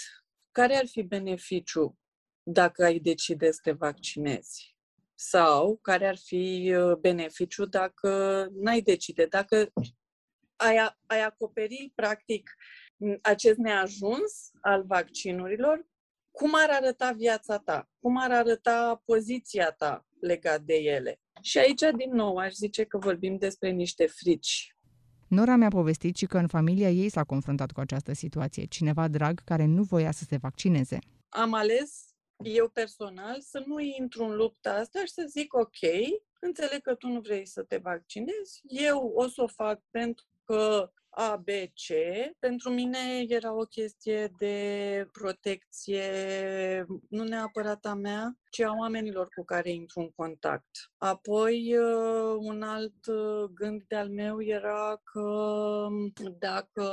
care 0.51 0.75
ar 0.75 0.85
fi 0.87 1.01
beneficiu 1.03 1.97
dacă 2.43 2.83
ai 2.83 2.99
decide 2.99 3.51
să 3.51 3.59
te 3.63 3.71
vaccinezi? 3.71 4.75
Sau 5.13 5.77
care 5.81 6.07
ar 6.07 6.17
fi 6.17 6.73
uh, 6.77 6.97
beneficiu 6.97 7.65
dacă 7.65 8.09
n-ai 8.51 8.81
decide? 8.81 9.25
Dacă 9.25 9.73
ai, 10.55 10.77
ai 11.05 11.21
acoperi, 11.21 11.91
practic, 11.95 12.51
acest 13.21 13.57
neajuns 13.57 14.51
al 14.61 14.83
vaccinurilor, 14.85 15.85
cum 16.31 16.51
ar 16.55 16.69
arăta 16.69 17.11
viața 17.11 17.57
ta? 17.57 17.89
Cum 17.99 18.17
ar 18.17 18.31
arăta 18.31 19.01
poziția 19.05 19.71
ta 19.71 20.05
legat 20.19 20.61
de 20.61 20.75
ele? 20.75 21.19
Și 21.41 21.57
aici, 21.57 21.81
din 21.97 22.11
nou, 22.13 22.37
aș 22.37 22.53
zice 22.53 22.83
că 22.83 22.97
vorbim 22.97 23.37
despre 23.37 23.69
niște 23.69 24.07
frici 24.07 24.74
Nora 25.27 25.55
mi-a 25.55 25.69
povestit 25.69 26.15
și 26.15 26.25
că 26.25 26.37
în 26.37 26.47
familia 26.47 26.89
ei 26.89 27.09
s-a 27.09 27.23
confruntat 27.23 27.71
cu 27.71 27.79
această 27.79 28.13
situație, 28.13 28.65
cineva 28.65 29.07
drag 29.07 29.43
care 29.43 29.65
nu 29.65 29.83
voia 29.83 30.11
să 30.11 30.23
se 30.23 30.37
vaccineze. 30.37 30.99
Am 31.29 31.53
ales 31.53 32.15
eu 32.43 32.69
personal 32.69 33.41
să 33.41 33.63
nu 33.65 33.79
intru 33.79 34.23
în 34.23 34.35
lupta 34.35 34.73
asta 34.73 34.99
și 34.99 35.11
să 35.11 35.25
zic 35.29 35.53
ok, 35.53 35.79
înțeleg 36.39 36.81
că 36.81 36.95
tu 36.95 37.07
nu 37.07 37.19
vrei 37.19 37.45
să 37.45 37.63
te 37.63 37.77
vaccinezi, 37.77 38.61
eu 38.63 39.11
o 39.15 39.27
să 39.27 39.41
o 39.41 39.47
fac 39.47 39.81
pentru 39.91 40.25
că 40.43 40.91
a, 41.09 41.35
B, 41.35 41.47
C. 41.73 41.93
Pentru 42.39 42.69
mine 42.69 43.25
era 43.27 43.53
o 43.53 43.63
chestie 43.63 44.31
de 44.37 45.07
protecție, 45.11 46.05
nu 47.09 47.23
neapărat 47.23 47.85
a 47.85 47.93
mea, 47.93 48.37
ci 48.55 48.61
a 48.61 48.75
oamenilor 48.79 49.27
cu 49.35 49.43
care 49.43 49.69
intru 49.69 49.99
în 49.99 50.11
contact. 50.11 50.69
Apoi, 50.97 51.77
uh, 51.77 52.35
un 52.39 52.61
alt 52.61 53.05
uh, 53.05 53.49
gând 53.53 53.83
de-al 53.87 54.09
meu 54.09 54.41
era 54.41 55.01
că 55.03 55.19
um, 55.19 56.13
dacă 56.39 56.85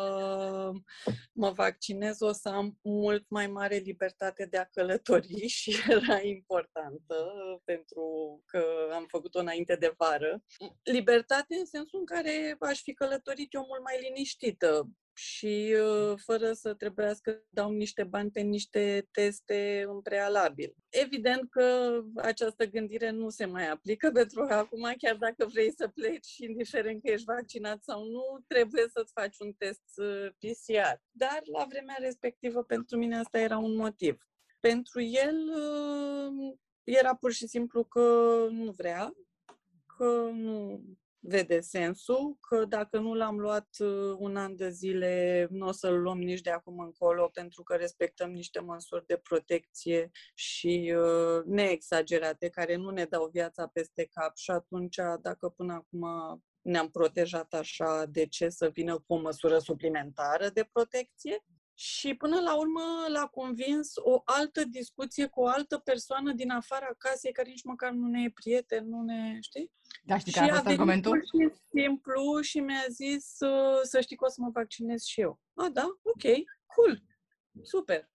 mă 1.33 1.51
vaccinez 1.51 2.21
o 2.21 2.33
să 2.33 2.49
am 2.49 2.79
mult 2.83 3.25
mai 3.29 3.47
mare 3.47 3.77
libertate 3.77 4.47
de 4.51 4.57
a 4.57 4.65
călători 4.65 5.47
și 5.59 5.77
era 5.89 6.21
importantă 6.21 7.17
pentru 7.65 8.03
că 8.47 8.65
am 8.93 9.07
făcut-o 9.09 9.39
înainte 9.39 9.77
de 9.77 9.95
vară. 9.97 10.43
Libertate 10.83 11.55
în 11.55 11.67
sensul 11.67 11.99
în 11.99 12.05
care 12.05 12.57
aș 12.61 12.81
fi 12.83 12.95
călătorit 12.95 13.53
eu 13.53 13.65
mult 13.69 13.83
mai 13.83 14.01
liniștită 14.01 14.89
și 15.15 15.77
uh, 15.79 16.19
fără 16.25 16.53
să 16.53 16.75
trebuiască 16.75 17.31
să 17.31 17.43
dau 17.49 17.71
niște 17.71 18.05
bani 18.05 18.31
pe 18.31 18.41
niște 18.41 19.09
teste 19.11 19.85
în 19.89 20.01
prealabil. 20.01 20.75
Evident 20.89 21.51
că 21.51 21.99
această 22.17 22.67
gândire 22.67 23.11
nu 23.11 23.29
se 23.29 23.45
mai 23.45 23.69
aplică 23.69 24.11
pentru 24.21 24.47
că 24.47 24.55
acum, 24.55 24.93
chiar 24.99 25.17
dacă 25.17 25.47
vrei 25.47 25.73
să 25.73 25.89
pleci, 25.89 26.37
indiferent 26.37 27.03
că 27.03 27.11
ești 27.11 27.27
vaccinat 27.27 27.83
sau 27.83 28.05
nu, 28.05 28.45
trebuie 28.47 28.85
să-ți 28.93 29.13
faci 29.13 29.37
un 29.39 29.53
test 29.53 29.85
uh, 29.97 30.29
PCR. 30.39 31.01
Dar 31.11 31.41
la 31.53 31.67
vremea 31.69 31.97
respectivă, 31.99 32.63
pentru 32.63 32.99
mine 32.99 33.19
asta 33.19 33.39
era 33.39 33.59
un 33.59 33.77
motiv. 33.77 34.27
Pentru 34.61 35.01
el 35.01 35.37
uh, 35.55 36.57
era 36.85 37.15
pur 37.15 37.33
și 37.33 37.47
simplu 37.47 37.85
că 37.85 38.01
nu 38.51 38.71
vrea, 38.71 39.13
că 39.97 40.31
nu 40.33 40.83
vede 41.25 41.61
sensul, 41.61 42.37
că 42.41 42.65
dacă 42.65 42.99
nu 42.99 43.15
l-am 43.15 43.39
luat 43.39 43.69
uh, 43.79 44.17
un 44.19 44.37
an 44.37 44.57
de 44.57 44.71
zile, 44.71 45.47
nu 45.51 45.67
o 45.67 45.73
să-l 45.73 46.01
luăm 46.01 46.19
nici 46.19 46.41
de 46.41 46.51
acum 46.51 46.79
încolo, 46.79 47.29
pentru 47.29 47.63
că 47.63 47.75
respectăm 47.75 48.31
niște 48.31 48.61
măsuri 48.61 49.07
de 49.07 49.17
protecție 49.17 50.11
și 50.35 50.95
uh, 50.97 51.45
neexagerate, 51.45 52.49
care 52.49 52.77
nu 52.77 52.91
ne 52.91 53.05
dau 53.05 53.29
viața 53.33 53.67
peste 53.67 54.09
cap 54.13 54.37
și 54.37 54.51
atunci, 54.51 54.97
dacă 55.21 55.49
până 55.49 55.73
acum 55.73 56.05
ne-am 56.63 56.91
protejat 56.91 57.53
așa, 57.53 58.05
de 58.07 58.27
ce 58.27 58.49
să 58.49 58.69
vină 58.69 58.95
cu 58.95 59.15
o 59.15 59.21
măsură 59.21 59.59
suplimentară 59.59 60.49
de 60.49 60.69
protecție? 60.73 61.45
Și 61.75 62.15
până 62.15 62.41
la 62.41 62.57
urmă 62.57 62.81
l-a 63.09 63.27
convins 63.27 63.93
o 63.97 64.23
altă 64.25 64.65
discuție 64.65 65.27
cu 65.27 65.41
o 65.41 65.47
altă 65.47 65.79
persoană 65.79 66.33
din 66.33 66.51
afara 66.51 66.95
casei 66.99 67.33
care 67.33 67.49
nici 67.49 67.65
măcar 67.65 67.91
nu 67.91 68.07
ne 68.07 68.23
e 68.23 68.31
prieten, 68.31 68.89
nu 68.89 69.03
ne 69.03 69.39
știi? 69.41 69.73
Da, 70.05 70.19
știi 70.19 70.33
care 70.33 70.51
a 70.51 70.55
fost 70.55 70.67
argumentul? 70.67 71.21
Și 71.21 71.55
simplu 71.71 72.41
și 72.41 72.61
mi-a 72.61 72.87
zis 72.89 73.37
să 73.83 74.01
știi 74.01 74.17
că 74.17 74.25
o 74.25 74.29
să 74.29 74.41
mă 74.41 74.51
vaccinez 74.51 75.03
și 75.03 75.21
eu. 75.21 75.41
A, 75.55 75.69
da? 75.69 75.87
Ok, 76.03 76.23
cool, 76.67 77.03
super. 77.63 78.11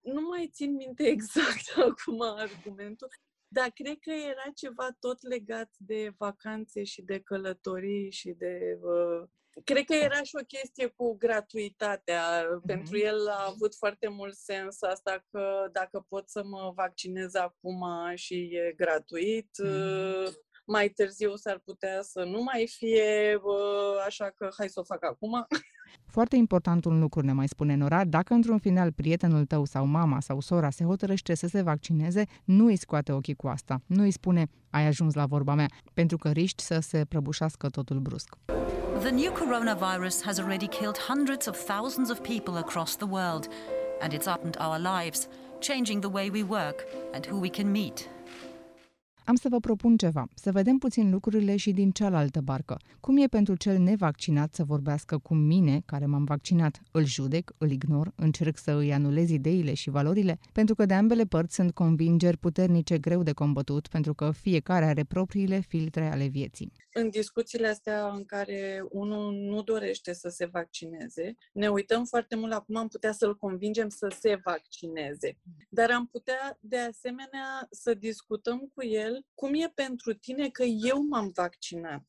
Nu 0.00 0.20
mai 0.20 0.50
țin 0.52 0.74
minte 0.74 1.06
exact 1.16 1.72
acum 1.76 2.20
argumentul, 2.20 3.08
dar 3.48 3.70
cred 3.70 3.96
că 4.00 4.10
era 4.10 4.50
ceva 4.54 4.88
tot 4.98 5.22
legat 5.22 5.70
de 5.76 6.12
vacanțe 6.18 6.84
și 6.84 7.02
de 7.02 7.20
călătorii 7.20 8.10
și 8.10 8.30
de 8.30 8.78
uh, 8.80 9.28
Cred 9.64 9.84
că 9.84 9.94
era 9.94 10.22
și 10.22 10.36
o 10.40 10.44
chestie 10.44 10.86
cu 10.86 11.16
gratuitatea. 11.16 12.42
Mm-hmm. 12.42 12.66
Pentru 12.66 12.98
el 12.98 13.28
a 13.28 13.46
avut 13.46 13.74
foarte 13.74 14.08
mult 14.08 14.34
sens 14.34 14.82
asta 14.82 15.24
că 15.30 15.68
dacă 15.72 16.04
pot 16.08 16.28
să 16.28 16.42
mă 16.44 16.72
vaccinez 16.74 17.34
acum 17.34 17.84
și 18.14 18.34
e 18.34 18.72
gratuit, 18.76 19.50
mm-hmm. 19.64 20.32
mai 20.66 20.88
târziu 20.88 21.36
s-ar 21.36 21.58
putea 21.58 22.02
să 22.02 22.22
nu 22.24 22.42
mai 22.42 22.68
fie, 22.76 23.40
așa 24.06 24.30
că 24.30 24.48
hai 24.56 24.68
să 24.68 24.80
o 24.80 24.84
fac 24.84 25.04
acum. 25.04 25.46
Foarte 26.10 26.36
important 26.36 26.84
un 26.84 27.00
lucru 27.00 27.20
ne 27.20 27.32
mai 27.32 27.48
spune 27.48 27.74
Nora, 27.74 28.04
dacă 28.04 28.34
într-un 28.34 28.58
final 28.58 28.92
prietenul 28.92 29.44
tău 29.44 29.64
sau 29.64 29.86
mama 29.86 30.20
sau 30.20 30.40
sora 30.40 30.70
se 30.70 30.84
hotărăște 30.84 31.34
să 31.34 31.46
se 31.46 31.62
vaccineze, 31.62 32.24
nu 32.44 32.66
îi 32.66 32.76
scoate 32.76 33.12
ochii 33.12 33.34
cu 33.34 33.46
asta. 33.46 33.80
Nu 33.86 34.02
îi 34.02 34.10
spune, 34.10 34.48
ai 34.70 34.86
ajuns 34.86 35.14
la 35.14 35.26
vorba 35.26 35.54
mea, 35.54 35.68
pentru 35.94 36.16
că 36.16 36.28
riști 36.28 36.62
să 36.62 36.78
se 36.80 37.04
prăbușească 37.08 37.68
totul 37.68 37.98
brusc. 37.98 38.36
The 38.98 39.10
new 39.10 39.32
coronavirus 39.32 40.22
has 40.24 40.38
already 40.38 40.66
killed 40.66 40.96
hundreds 41.08 41.46
of 41.46 41.64
thousands 41.64 42.10
of 42.10 42.18
people 42.20 42.56
across 42.56 42.96
the 42.96 43.06
world, 43.10 43.46
and 44.00 44.12
it's 44.12 44.26
upended 44.26 44.60
our 44.60 44.78
lives, 44.78 45.28
changing 45.58 46.00
the 46.00 46.10
way 46.12 46.30
we 46.32 46.42
work 46.42 46.84
and 47.12 47.26
who 47.26 47.38
we 47.38 47.48
can 47.48 47.70
meet. 47.70 48.08
Am 49.28 49.34
să 49.34 49.48
vă 49.48 49.60
propun 49.60 49.96
ceva, 49.96 50.28
să 50.34 50.52
vedem 50.52 50.78
puțin 50.78 51.10
lucrurile 51.10 51.56
și 51.56 51.72
din 51.72 51.90
cealaltă 51.90 52.40
barcă. 52.40 52.76
Cum 53.00 53.16
e 53.16 53.26
pentru 53.26 53.54
cel 53.54 53.78
nevaccinat 53.78 54.54
să 54.54 54.64
vorbească 54.64 55.18
cu 55.18 55.34
mine, 55.34 55.82
care 55.84 56.06
m-am 56.06 56.24
vaccinat? 56.24 56.82
Îl 56.90 57.04
judec, 57.04 57.50
îl 57.58 57.70
ignor, 57.70 58.12
încerc 58.14 58.58
să 58.58 58.76
îi 58.76 58.92
anulez 58.92 59.30
ideile 59.30 59.74
și 59.74 59.90
valorile? 59.90 60.38
Pentru 60.52 60.74
că 60.74 60.86
de 60.86 60.94
ambele 60.94 61.24
părți 61.24 61.54
sunt 61.54 61.70
convingeri 61.70 62.36
puternice 62.36 62.98
greu 62.98 63.22
de 63.22 63.32
combătut, 63.32 63.88
pentru 63.88 64.14
că 64.14 64.30
fiecare 64.30 64.84
are 64.84 65.04
propriile 65.04 65.60
filtre 65.60 66.10
ale 66.10 66.26
vieții. 66.26 66.72
În 66.98 67.10
discuțiile 67.10 67.68
astea 67.68 68.08
în 68.08 68.24
care 68.24 68.84
unul 68.88 69.32
nu 69.32 69.62
dorește 69.62 70.12
să 70.12 70.28
se 70.28 70.44
vaccineze, 70.44 71.34
ne 71.52 71.68
uităm 71.68 72.04
foarte 72.04 72.36
mult 72.36 72.50
la 72.50 72.60
cum 72.60 72.76
am 72.76 72.88
putea 72.88 73.12
să-l 73.12 73.36
convingem 73.36 73.88
să 73.88 74.16
se 74.20 74.40
vaccineze. 74.44 75.38
Dar 75.68 75.90
am 75.90 76.06
putea, 76.06 76.58
de 76.60 76.78
asemenea, 76.78 77.66
să 77.70 77.94
discutăm 77.94 78.70
cu 78.74 78.84
el 78.84 79.26
cum 79.34 79.54
e 79.54 79.72
pentru 79.74 80.14
tine 80.14 80.48
că 80.48 80.62
eu 80.62 81.02
m-am 81.02 81.30
vaccinat? 81.34 82.04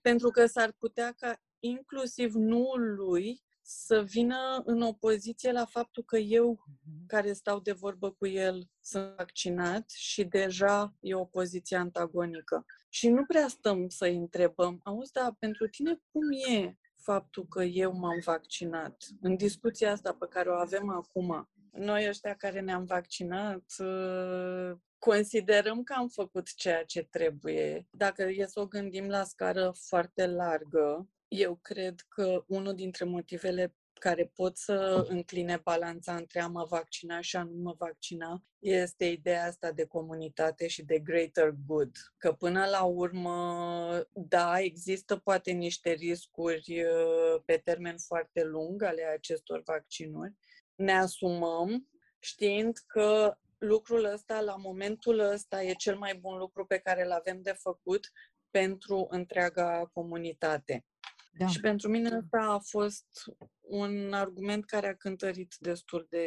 Pentru 0.00 0.30
că 0.30 0.46
s-ar 0.46 0.72
putea 0.78 1.14
ca 1.18 1.40
inclusiv 1.60 2.34
nu 2.34 2.74
lui 2.76 3.42
să 3.62 4.02
vină 4.02 4.62
în 4.64 4.82
opoziție 4.82 5.52
la 5.52 5.64
faptul 5.64 6.02
că 6.02 6.16
eu, 6.16 6.58
care 7.06 7.32
stau 7.32 7.60
de 7.60 7.72
vorbă 7.72 8.10
cu 8.10 8.26
el, 8.26 8.70
sunt 8.80 9.14
vaccinat 9.16 9.90
și 9.90 10.24
deja 10.24 10.94
e 11.00 11.14
o 11.14 11.24
poziție 11.24 11.76
antagonică. 11.76 12.64
Și 12.88 13.08
nu 13.08 13.24
prea 13.24 13.48
stăm 13.48 13.88
să-i 13.88 14.16
întrebăm, 14.16 14.80
auzi, 14.84 15.12
dar 15.12 15.36
pentru 15.38 15.68
tine 15.68 16.00
cum 16.12 16.22
e 16.56 16.76
faptul 16.94 17.46
că 17.46 17.62
eu 17.62 17.92
m-am 17.92 18.20
vaccinat? 18.24 18.96
În 19.20 19.36
discuția 19.36 19.92
asta 19.92 20.12
pe 20.12 20.26
care 20.30 20.50
o 20.50 20.54
avem 20.54 20.88
acum, 20.88 21.50
noi 21.70 22.08
ăștia 22.08 22.34
care 22.34 22.60
ne-am 22.60 22.84
vaccinat, 22.84 23.64
ă, 23.78 24.80
considerăm 24.98 25.82
că 25.82 25.94
am 25.96 26.08
făcut 26.08 26.54
ceea 26.54 26.84
ce 26.84 27.02
trebuie. 27.02 27.86
Dacă 27.90 28.22
e 28.22 28.46
să 28.46 28.60
o 28.60 28.66
gândim 28.66 29.08
la 29.08 29.24
scară 29.24 29.72
foarte 29.76 30.26
largă, 30.26 31.08
eu 31.32 31.58
cred 31.62 32.00
că 32.08 32.44
unul 32.46 32.74
dintre 32.74 33.04
motivele 33.04 33.74
care 33.92 34.32
pot 34.34 34.56
să 34.56 35.06
încline 35.08 35.60
balanța 35.62 36.14
între 36.14 36.40
a 36.40 36.46
mă 36.46 36.64
vaccina 36.64 37.20
și 37.20 37.36
a 37.36 37.42
nu 37.42 37.62
mă 37.62 37.74
vaccina 37.78 38.42
este 38.58 39.04
ideea 39.04 39.46
asta 39.46 39.72
de 39.72 39.84
comunitate 39.84 40.66
și 40.66 40.82
de 40.82 40.98
greater 40.98 41.54
good. 41.66 41.96
Că 42.16 42.32
până 42.32 42.66
la 42.66 42.82
urmă, 42.82 44.06
da, 44.12 44.58
există 44.58 45.16
poate 45.16 45.50
niște 45.50 45.90
riscuri 45.90 46.82
uh, 46.82 47.42
pe 47.44 47.60
termen 47.64 47.98
foarte 47.98 48.44
lung 48.44 48.82
ale 48.82 49.02
acestor 49.02 49.62
vaccinuri. 49.64 50.32
Ne 50.74 50.92
asumăm 50.92 51.88
știind 52.18 52.78
că 52.86 53.36
lucrul 53.58 54.04
ăsta, 54.04 54.40
la 54.40 54.56
momentul 54.56 55.18
ăsta, 55.18 55.62
e 55.62 55.72
cel 55.72 55.96
mai 55.96 56.14
bun 56.14 56.38
lucru 56.38 56.66
pe 56.66 56.78
care 56.78 57.04
îl 57.04 57.10
avem 57.10 57.42
de 57.42 57.52
făcut 57.52 58.12
pentru 58.50 59.06
întreaga 59.10 59.90
comunitate. 59.92 60.84
Da. 61.38 61.46
Și 61.46 61.60
pentru 61.60 61.88
mine 61.88 62.08
asta 62.08 62.52
a 62.52 62.58
fost 62.58 63.06
un 63.60 64.12
argument 64.12 64.64
care 64.64 64.88
a 64.88 64.94
cântărit 64.94 65.54
destul 65.60 66.06
de, 66.10 66.26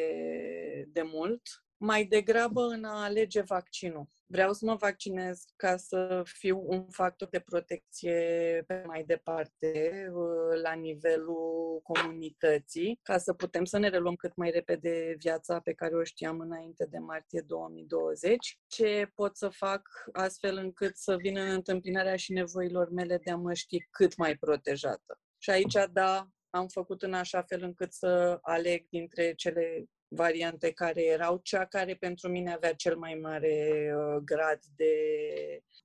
de 0.88 1.02
mult 1.02 1.42
mai 1.78 2.06
degrabă 2.06 2.62
în 2.62 2.84
a 2.84 3.04
alege 3.04 3.42
vaccinul. 3.42 4.08
Vreau 4.28 4.54
să 4.54 4.66
mă 4.66 4.76
vaccinez 4.76 5.44
ca 5.56 5.78
să 5.78 6.22
fiu 6.26 6.64
un 6.66 6.90
factor 6.90 7.28
de 7.28 7.40
protecție 7.40 8.20
pe 8.68 8.84
mai 8.86 9.04
departe, 9.04 9.92
uh, 10.14 10.62
la 10.62 10.74
nivelul 10.74 11.80
comunității, 11.84 13.00
ca 13.04 13.18
să 13.18 13.34
putem 13.34 13.66
să 13.66 13.78
ne 13.78 13.90
reluăm 13.90 14.16
cât 14.16 14.36
mai 14.36 14.50
repede 14.50 15.16
viața 15.18 15.60
pe 15.60 15.74
care 15.74 15.96
o 15.96 16.04
știam 16.04 16.40
înainte 16.40 16.86
de 16.90 16.98
martie 16.98 17.44
2020. 17.48 18.60
Ce 18.68 19.12
pot 19.16 19.38
să 19.38 19.50
fac 19.50 19.82
astfel 20.12 20.58
încât 20.58 20.98
să 20.98 21.16
vin 21.16 21.38
în 21.38 21.50
întâmpinarea 21.50 22.16
și 22.16 22.34
nevoilor 22.34 22.90
mele 22.90 23.18
de 23.18 23.32
a 23.32 23.36
mă 23.36 23.54
ști 23.54 23.88
cât 23.92 24.18
mai 24.18 24.36
protejată. 24.36 25.20
Și 25.38 25.50
aici, 25.50 25.78
da, 25.92 26.30
am 26.50 26.68
făcut 26.68 27.02
în 27.02 27.14
așa 27.14 27.42
fel 27.42 27.64
încât 27.64 27.94
să 27.94 28.38
aleg 28.42 28.86
dintre 28.90 29.34
cele 29.34 29.86
variante 30.16 30.72
care 30.72 31.04
erau 31.04 31.40
cea 31.44 31.66
care 31.66 31.96
pentru 31.96 32.30
mine 32.30 32.54
avea 32.54 32.74
cel 32.74 32.98
mai 32.98 33.14
mare 33.14 33.92
uh, 33.96 34.22
grad 34.24 34.60
de 34.76 34.94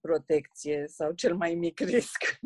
protecție 0.00 0.84
sau 0.86 1.12
cel 1.12 1.34
mai 1.34 1.54
mic 1.54 1.80
risc. 1.94 2.38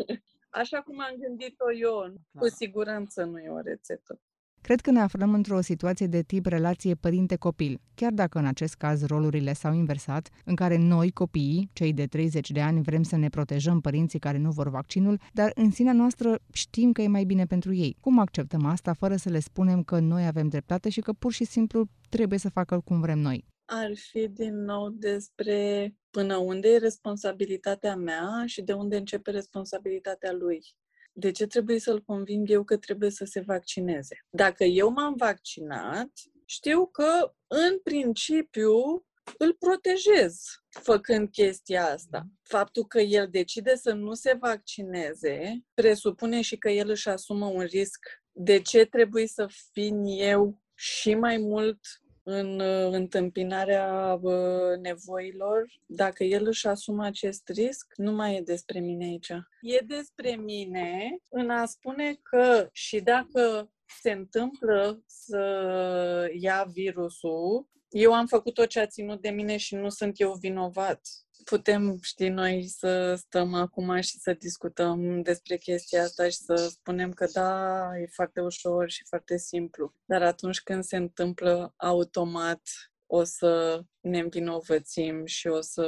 Așa 0.50 0.83
cum 0.83 1.00
am 1.00 1.14
gândit-o 1.19 1.73
eu, 1.73 2.14
cu 2.38 2.49
siguranță 2.49 3.25
nu 3.25 3.38
e 3.38 3.49
o 3.49 3.61
rețetă. 3.61 4.21
Cred 4.66 4.80
că 4.80 4.90
ne 4.90 5.00
aflăm 5.00 5.35
într-o 5.35 5.61
situație 5.61 6.06
de 6.06 6.23
tip 6.23 6.47
relație 6.47 6.94
părinte-copil, 6.94 7.80
chiar 7.94 8.12
dacă 8.12 8.38
în 8.38 8.47
acest 8.47 8.75
caz 8.75 9.06
rolurile 9.06 9.52
s-au 9.52 9.75
inversat, 9.75 10.28
în 10.44 10.54
care 10.54 10.76
noi, 10.76 11.11
copiii, 11.11 11.71
cei 11.73 11.92
de 11.92 12.06
30 12.06 12.50
de 12.50 12.61
ani, 12.61 12.83
vrem 12.83 13.02
să 13.02 13.16
ne 13.16 13.28
protejăm 13.28 13.80
părinții 13.80 14.18
care 14.18 14.38
nu 14.38 14.50
vor 14.50 14.68
vaccinul, 14.68 15.21
dar 15.33 15.52
în 15.54 15.71
sinea 15.71 15.92
noastră 15.92 16.38
știm 16.52 16.92
că 16.92 17.02
e 17.02 17.06
mai 17.06 17.25
bine 17.25 17.44
pentru 17.44 17.75
ei. 17.75 17.97
Cum 18.00 18.18
acceptăm 18.18 18.64
asta 18.64 18.92
fără 18.92 19.16
să 19.16 19.28
le 19.28 19.38
spunem 19.38 19.83
că 19.83 19.99
noi 19.99 20.26
avem 20.26 20.49
dreptate 20.49 20.88
și 20.88 21.00
că 21.00 21.12
pur 21.12 21.33
și 21.33 21.44
simplu 21.44 21.87
trebuie 22.09 22.38
să 22.38 22.50
facă 22.50 22.80
cum 22.85 23.00
vrem 23.00 23.18
noi? 23.18 23.44
Ar 23.64 23.90
fi 23.94 24.28
din 24.28 24.64
nou 24.64 24.88
despre 24.88 25.94
până 26.11 26.37
unde 26.37 26.68
e 26.68 26.78
responsabilitatea 26.78 27.97
mea 27.97 28.42
și 28.47 28.62
de 28.62 28.73
unde 28.73 28.97
începe 28.97 29.30
responsabilitatea 29.30 30.33
lui 30.33 30.62
de 31.16 31.30
ce 31.30 31.47
trebuie 31.47 31.78
să-l 31.78 32.02
conving 32.02 32.50
eu 32.50 32.64
că 32.64 32.76
trebuie 32.76 33.11
să 33.11 33.25
se 33.25 33.40
vaccineze? 33.40 34.16
Dacă 34.30 34.64
eu 34.64 34.90
m-am 34.90 35.14
vaccinat, 35.16 36.11
știu 36.44 36.87
că, 36.87 37.35
în 37.47 37.78
principiu, 37.83 38.73
îl 39.38 39.55
protejez 39.59 40.42
făcând 40.68 41.31
chestia 41.31 41.87
asta. 41.87 42.27
Faptul 42.42 42.85
că 42.85 43.00
el 43.00 43.29
decide 43.31 43.74
să 43.74 43.92
nu 43.92 44.14
se 44.14 44.37
vaccineze 44.40 45.64
presupune 45.74 46.40
și 46.40 46.57
că 46.57 46.70
el 46.70 46.90
își 46.90 47.09
asumă 47.09 47.46
un 47.46 47.62
risc. 47.62 47.98
De 48.33 48.61
ce 48.61 48.85
trebuie 48.85 49.27
să 49.27 49.48
fim 49.72 50.03
eu 50.05 50.61
și 50.74 51.14
mai 51.14 51.37
mult 51.37 51.79
în 52.25 52.61
uh, 52.61 52.93
întâmpinarea 52.93 54.19
uh, 54.23 54.79
nevoilor, 54.83 55.67
dacă 55.87 56.25
el 56.25 56.47
își 56.47 56.67
asumă 56.67 57.05
acest 57.05 57.49
risc, 57.49 57.93
nu 57.97 58.13
mai 58.13 58.37
e 58.37 58.41
despre 58.41 58.81
mine 58.81 59.05
aici. 59.05 59.31
E 59.61 59.79
despre 59.87 60.31
mine 60.31 61.19
în 61.31 61.51
a 61.51 61.65
spune 61.65 62.19
că 62.23 62.69
și 62.73 63.01
dacă 63.01 63.71
se 64.03 64.11
întâmplă 64.11 65.03
să 65.07 66.31
ia 66.41 66.67
virusul, 66.73 67.69
eu 67.89 68.13
am 68.13 68.27
făcut 68.27 68.55
tot 68.55 68.69
ce 68.69 68.81
a 68.81 68.87
ținut 68.87 69.21
de 69.21 69.31
mine 69.31 69.57
și 69.57 69.75
nu 69.75 69.89
sunt 69.89 70.21
eu 70.21 70.33
vinovat 70.33 71.01
putem, 71.44 71.98
știi, 72.02 72.28
noi 72.28 72.66
să 72.68 73.14
stăm 73.14 73.54
acum 73.54 74.00
și 74.00 74.18
să 74.18 74.33
discutăm 74.33 75.22
despre 75.22 75.57
chestia 75.57 76.02
asta 76.02 76.24
și 76.24 76.37
să 76.37 76.54
spunem 76.54 77.12
că 77.12 77.26
da, 77.33 77.90
e 77.98 78.07
foarte 78.07 78.40
ușor 78.40 78.90
și 78.90 79.04
foarte 79.09 79.37
simplu. 79.37 79.94
Dar 80.04 80.22
atunci 80.22 80.61
când 80.62 80.85
se 80.85 80.96
întâmplă 80.96 81.74
automat, 81.76 82.61
o 83.07 83.24
să 83.24 83.83
ne 84.00 84.18
învinovățim 84.18 85.24
și 85.24 85.46
o 85.46 85.61
să 85.61 85.85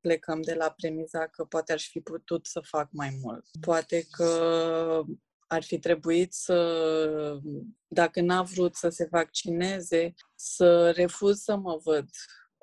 plecăm 0.00 0.40
de 0.42 0.54
la 0.54 0.70
premiza 0.70 1.26
că 1.26 1.44
poate 1.44 1.72
ar 1.72 1.80
fi 1.80 2.00
putut 2.00 2.46
să 2.46 2.60
fac 2.60 2.88
mai 2.92 3.18
mult. 3.22 3.44
Poate 3.60 4.06
că 4.10 5.02
ar 5.46 5.62
fi 5.62 5.78
trebuit 5.78 6.32
să, 6.32 7.40
dacă 7.86 8.20
n-a 8.20 8.42
vrut 8.42 8.74
să 8.74 8.88
se 8.88 9.08
vaccineze, 9.10 10.14
să 10.34 10.90
refuz 10.90 11.40
să 11.40 11.56
mă 11.56 11.80
văd 11.84 12.08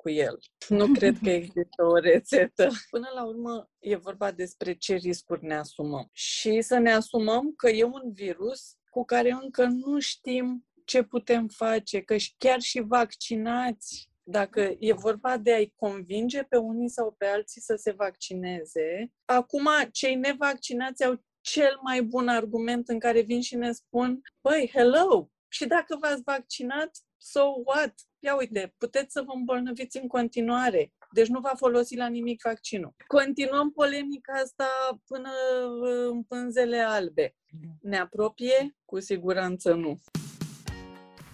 cu 0.04 0.10
el. 0.10 0.38
Nu 0.68 0.86
cred 0.92 1.16
că 1.22 1.30
există 1.30 1.84
o 1.84 1.96
rețetă. 1.96 2.68
Până 2.90 3.08
la 3.14 3.24
urmă, 3.24 3.70
e 3.78 3.96
vorba 3.96 4.30
despre 4.30 4.74
ce 4.74 4.94
riscuri 4.94 5.44
ne 5.44 5.54
asumăm. 5.54 6.08
Și 6.12 6.60
să 6.60 6.78
ne 6.78 6.92
asumăm 6.92 7.52
că 7.56 7.68
e 7.68 7.84
un 7.84 8.12
virus 8.12 8.76
cu 8.90 9.04
care 9.04 9.30
încă 9.42 9.64
nu 9.64 9.98
știm 9.98 10.66
ce 10.84 11.02
putem 11.02 11.48
face, 11.48 12.00
că 12.00 12.16
chiar 12.38 12.60
și 12.60 12.80
vaccinați 12.80 14.10
dacă 14.22 14.76
e 14.78 14.92
vorba 14.92 15.36
de 15.36 15.52
a-i 15.52 15.72
convinge 15.76 16.42
pe 16.42 16.56
unii 16.56 16.88
sau 16.88 17.14
pe 17.18 17.26
alții 17.26 17.60
să 17.60 17.74
se 17.74 17.92
vaccineze, 17.92 19.12
acum 19.24 19.68
cei 19.92 20.14
nevaccinați 20.14 21.04
au 21.04 21.20
cel 21.40 21.78
mai 21.82 22.02
bun 22.02 22.28
argument 22.28 22.88
în 22.88 22.98
care 22.98 23.20
vin 23.20 23.40
și 23.40 23.56
ne 23.56 23.72
spun, 23.72 24.20
băi, 24.40 24.70
hello, 24.72 25.30
și 25.54 25.66
dacă 25.66 25.96
v-ați 26.00 26.22
vaccinat, 26.24 26.90
so 27.16 27.40
what? 27.64 27.94
Ia 28.18 28.36
uite, 28.36 28.74
puteți 28.78 29.12
să 29.12 29.22
vă 29.26 29.32
îmbolnăviți 29.34 29.98
în 30.00 30.08
continuare. 30.08 30.92
Deci 31.12 31.28
nu 31.28 31.40
va 31.40 31.52
folosi 31.56 31.96
la 31.96 32.06
nimic 32.06 32.42
vaccinul. 32.44 32.94
Continuăm 33.06 33.70
polemica 33.72 34.32
asta 34.32 34.68
până 35.06 35.30
în 36.10 36.22
pânzele 36.22 36.78
albe. 36.78 37.36
Ne 37.80 37.98
apropie? 37.98 38.76
Cu 38.84 39.00
siguranță 39.00 39.74
nu. 39.74 40.00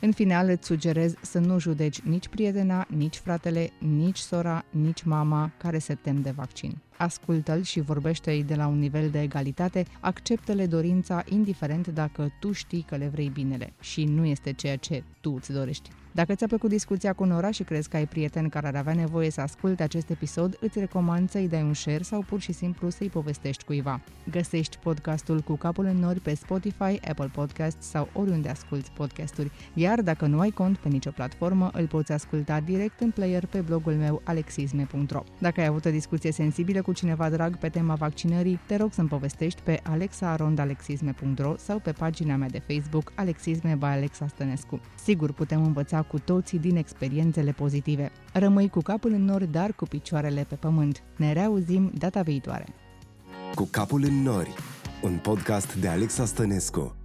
În 0.00 0.12
final 0.12 0.48
îți 0.48 0.66
sugerez 0.66 1.14
să 1.20 1.38
nu 1.38 1.58
judeci 1.58 2.00
nici 2.00 2.28
prietena, 2.28 2.86
nici 2.88 3.16
fratele, 3.16 3.70
nici 3.78 4.18
sora, 4.18 4.64
nici 4.70 5.02
mama 5.02 5.52
care 5.56 5.78
se 5.78 5.94
tem 5.94 6.22
de 6.22 6.30
vaccin. 6.30 6.76
Ascultă-l 6.96 7.62
și 7.62 7.80
vorbește-i 7.80 8.44
de 8.44 8.54
la 8.54 8.66
un 8.66 8.78
nivel 8.78 9.10
de 9.10 9.20
egalitate, 9.20 9.86
acceptă-le 10.00 10.66
dorința 10.66 11.24
indiferent 11.28 11.86
dacă 11.86 12.32
tu 12.40 12.52
știi 12.52 12.84
că 12.88 12.96
le 12.96 13.08
vrei 13.08 13.28
binele 13.28 13.72
și 13.80 14.04
nu 14.04 14.24
este 14.24 14.52
ceea 14.52 14.76
ce 14.76 15.02
tu 15.20 15.34
îți 15.36 15.52
dorești. 15.52 15.90
Dacă 16.12 16.34
ți-a 16.34 16.46
plăcut 16.46 16.68
discuția 16.68 17.12
cu 17.12 17.24
Nora 17.24 17.50
și 17.50 17.62
crezi 17.62 17.88
că 17.88 17.96
ai 17.96 18.06
prieten 18.06 18.48
care 18.48 18.66
ar 18.66 18.74
avea 18.74 18.94
nevoie 18.94 19.30
să 19.30 19.40
asculte 19.40 19.82
acest 19.82 20.10
episod, 20.10 20.56
îți 20.60 20.78
recomand 20.78 21.30
să-i 21.30 21.48
dai 21.48 21.62
un 21.62 21.74
share 21.74 22.02
sau 22.02 22.20
pur 22.20 22.40
și 22.40 22.52
simplu 22.52 22.88
să-i 22.88 23.08
povestești 23.08 23.64
cuiva. 23.64 24.00
Găsești 24.30 24.78
podcastul 24.78 25.40
cu 25.40 25.56
capul 25.56 25.84
în 25.84 25.96
nori 25.96 26.20
pe 26.20 26.34
Spotify, 26.34 27.08
Apple 27.08 27.30
Podcasts 27.32 27.86
sau 27.86 28.08
oriunde 28.12 28.48
asculti 28.48 28.90
podcasturi. 28.90 29.50
Iar 29.74 30.00
dacă 30.00 30.26
nu 30.26 30.40
ai 30.40 30.50
cont 30.50 30.76
pe 30.76 30.88
nicio 30.88 31.10
platformă, 31.10 31.70
îl 31.72 31.86
poți 31.86 32.12
asculta 32.12 32.60
direct 32.60 33.00
în 33.00 33.10
player 33.10 33.46
pe 33.46 33.60
blogul 33.60 33.92
meu 33.92 34.20
alexisme.ro. 34.24 35.22
Dacă 35.38 35.60
ai 35.60 35.66
avut 35.66 35.84
o 35.84 35.90
discuție 35.90 36.32
sensibilă 36.32 36.82
cu 36.82 36.92
cineva 36.92 37.30
drag 37.30 37.56
pe 37.56 37.68
tema 37.68 37.94
vaccinării, 37.94 38.60
te 38.66 38.76
rog 38.76 38.92
să-mi 38.92 39.08
povestești 39.08 39.62
pe 39.62 39.80
alexaarondalexisme.ro 39.82 41.54
sau 41.56 41.78
pe 41.78 41.92
pagina 41.92 42.36
mea 42.36 42.48
de 42.48 42.62
Facebook 42.66 43.12
Alexisme 43.14 43.74
by 43.74 43.84
Alexa 43.84 44.26
Stănescu. 44.26 44.80
Sigur, 44.94 45.32
putem 45.32 45.62
învăța 46.00 46.02
cu 46.02 46.18
toții 46.18 46.58
din 46.58 46.76
experiențele 46.76 47.52
pozitive. 47.52 48.10
Rămâi 48.32 48.68
cu 48.68 48.80
capul 48.80 49.12
în 49.12 49.24
nori, 49.24 49.46
dar 49.46 49.72
cu 49.72 49.84
picioarele 49.84 50.46
pe 50.48 50.54
pământ. 50.54 51.02
Ne 51.16 51.32
reauzim 51.32 51.90
data 51.98 52.22
viitoare. 52.22 52.66
Cu 53.54 53.68
capul 53.70 54.02
în 54.04 54.22
nori, 54.22 54.54
un 55.02 55.18
podcast 55.22 55.76
de 55.76 55.88
Alexa 55.88 56.24
Stănescu. 56.24 56.99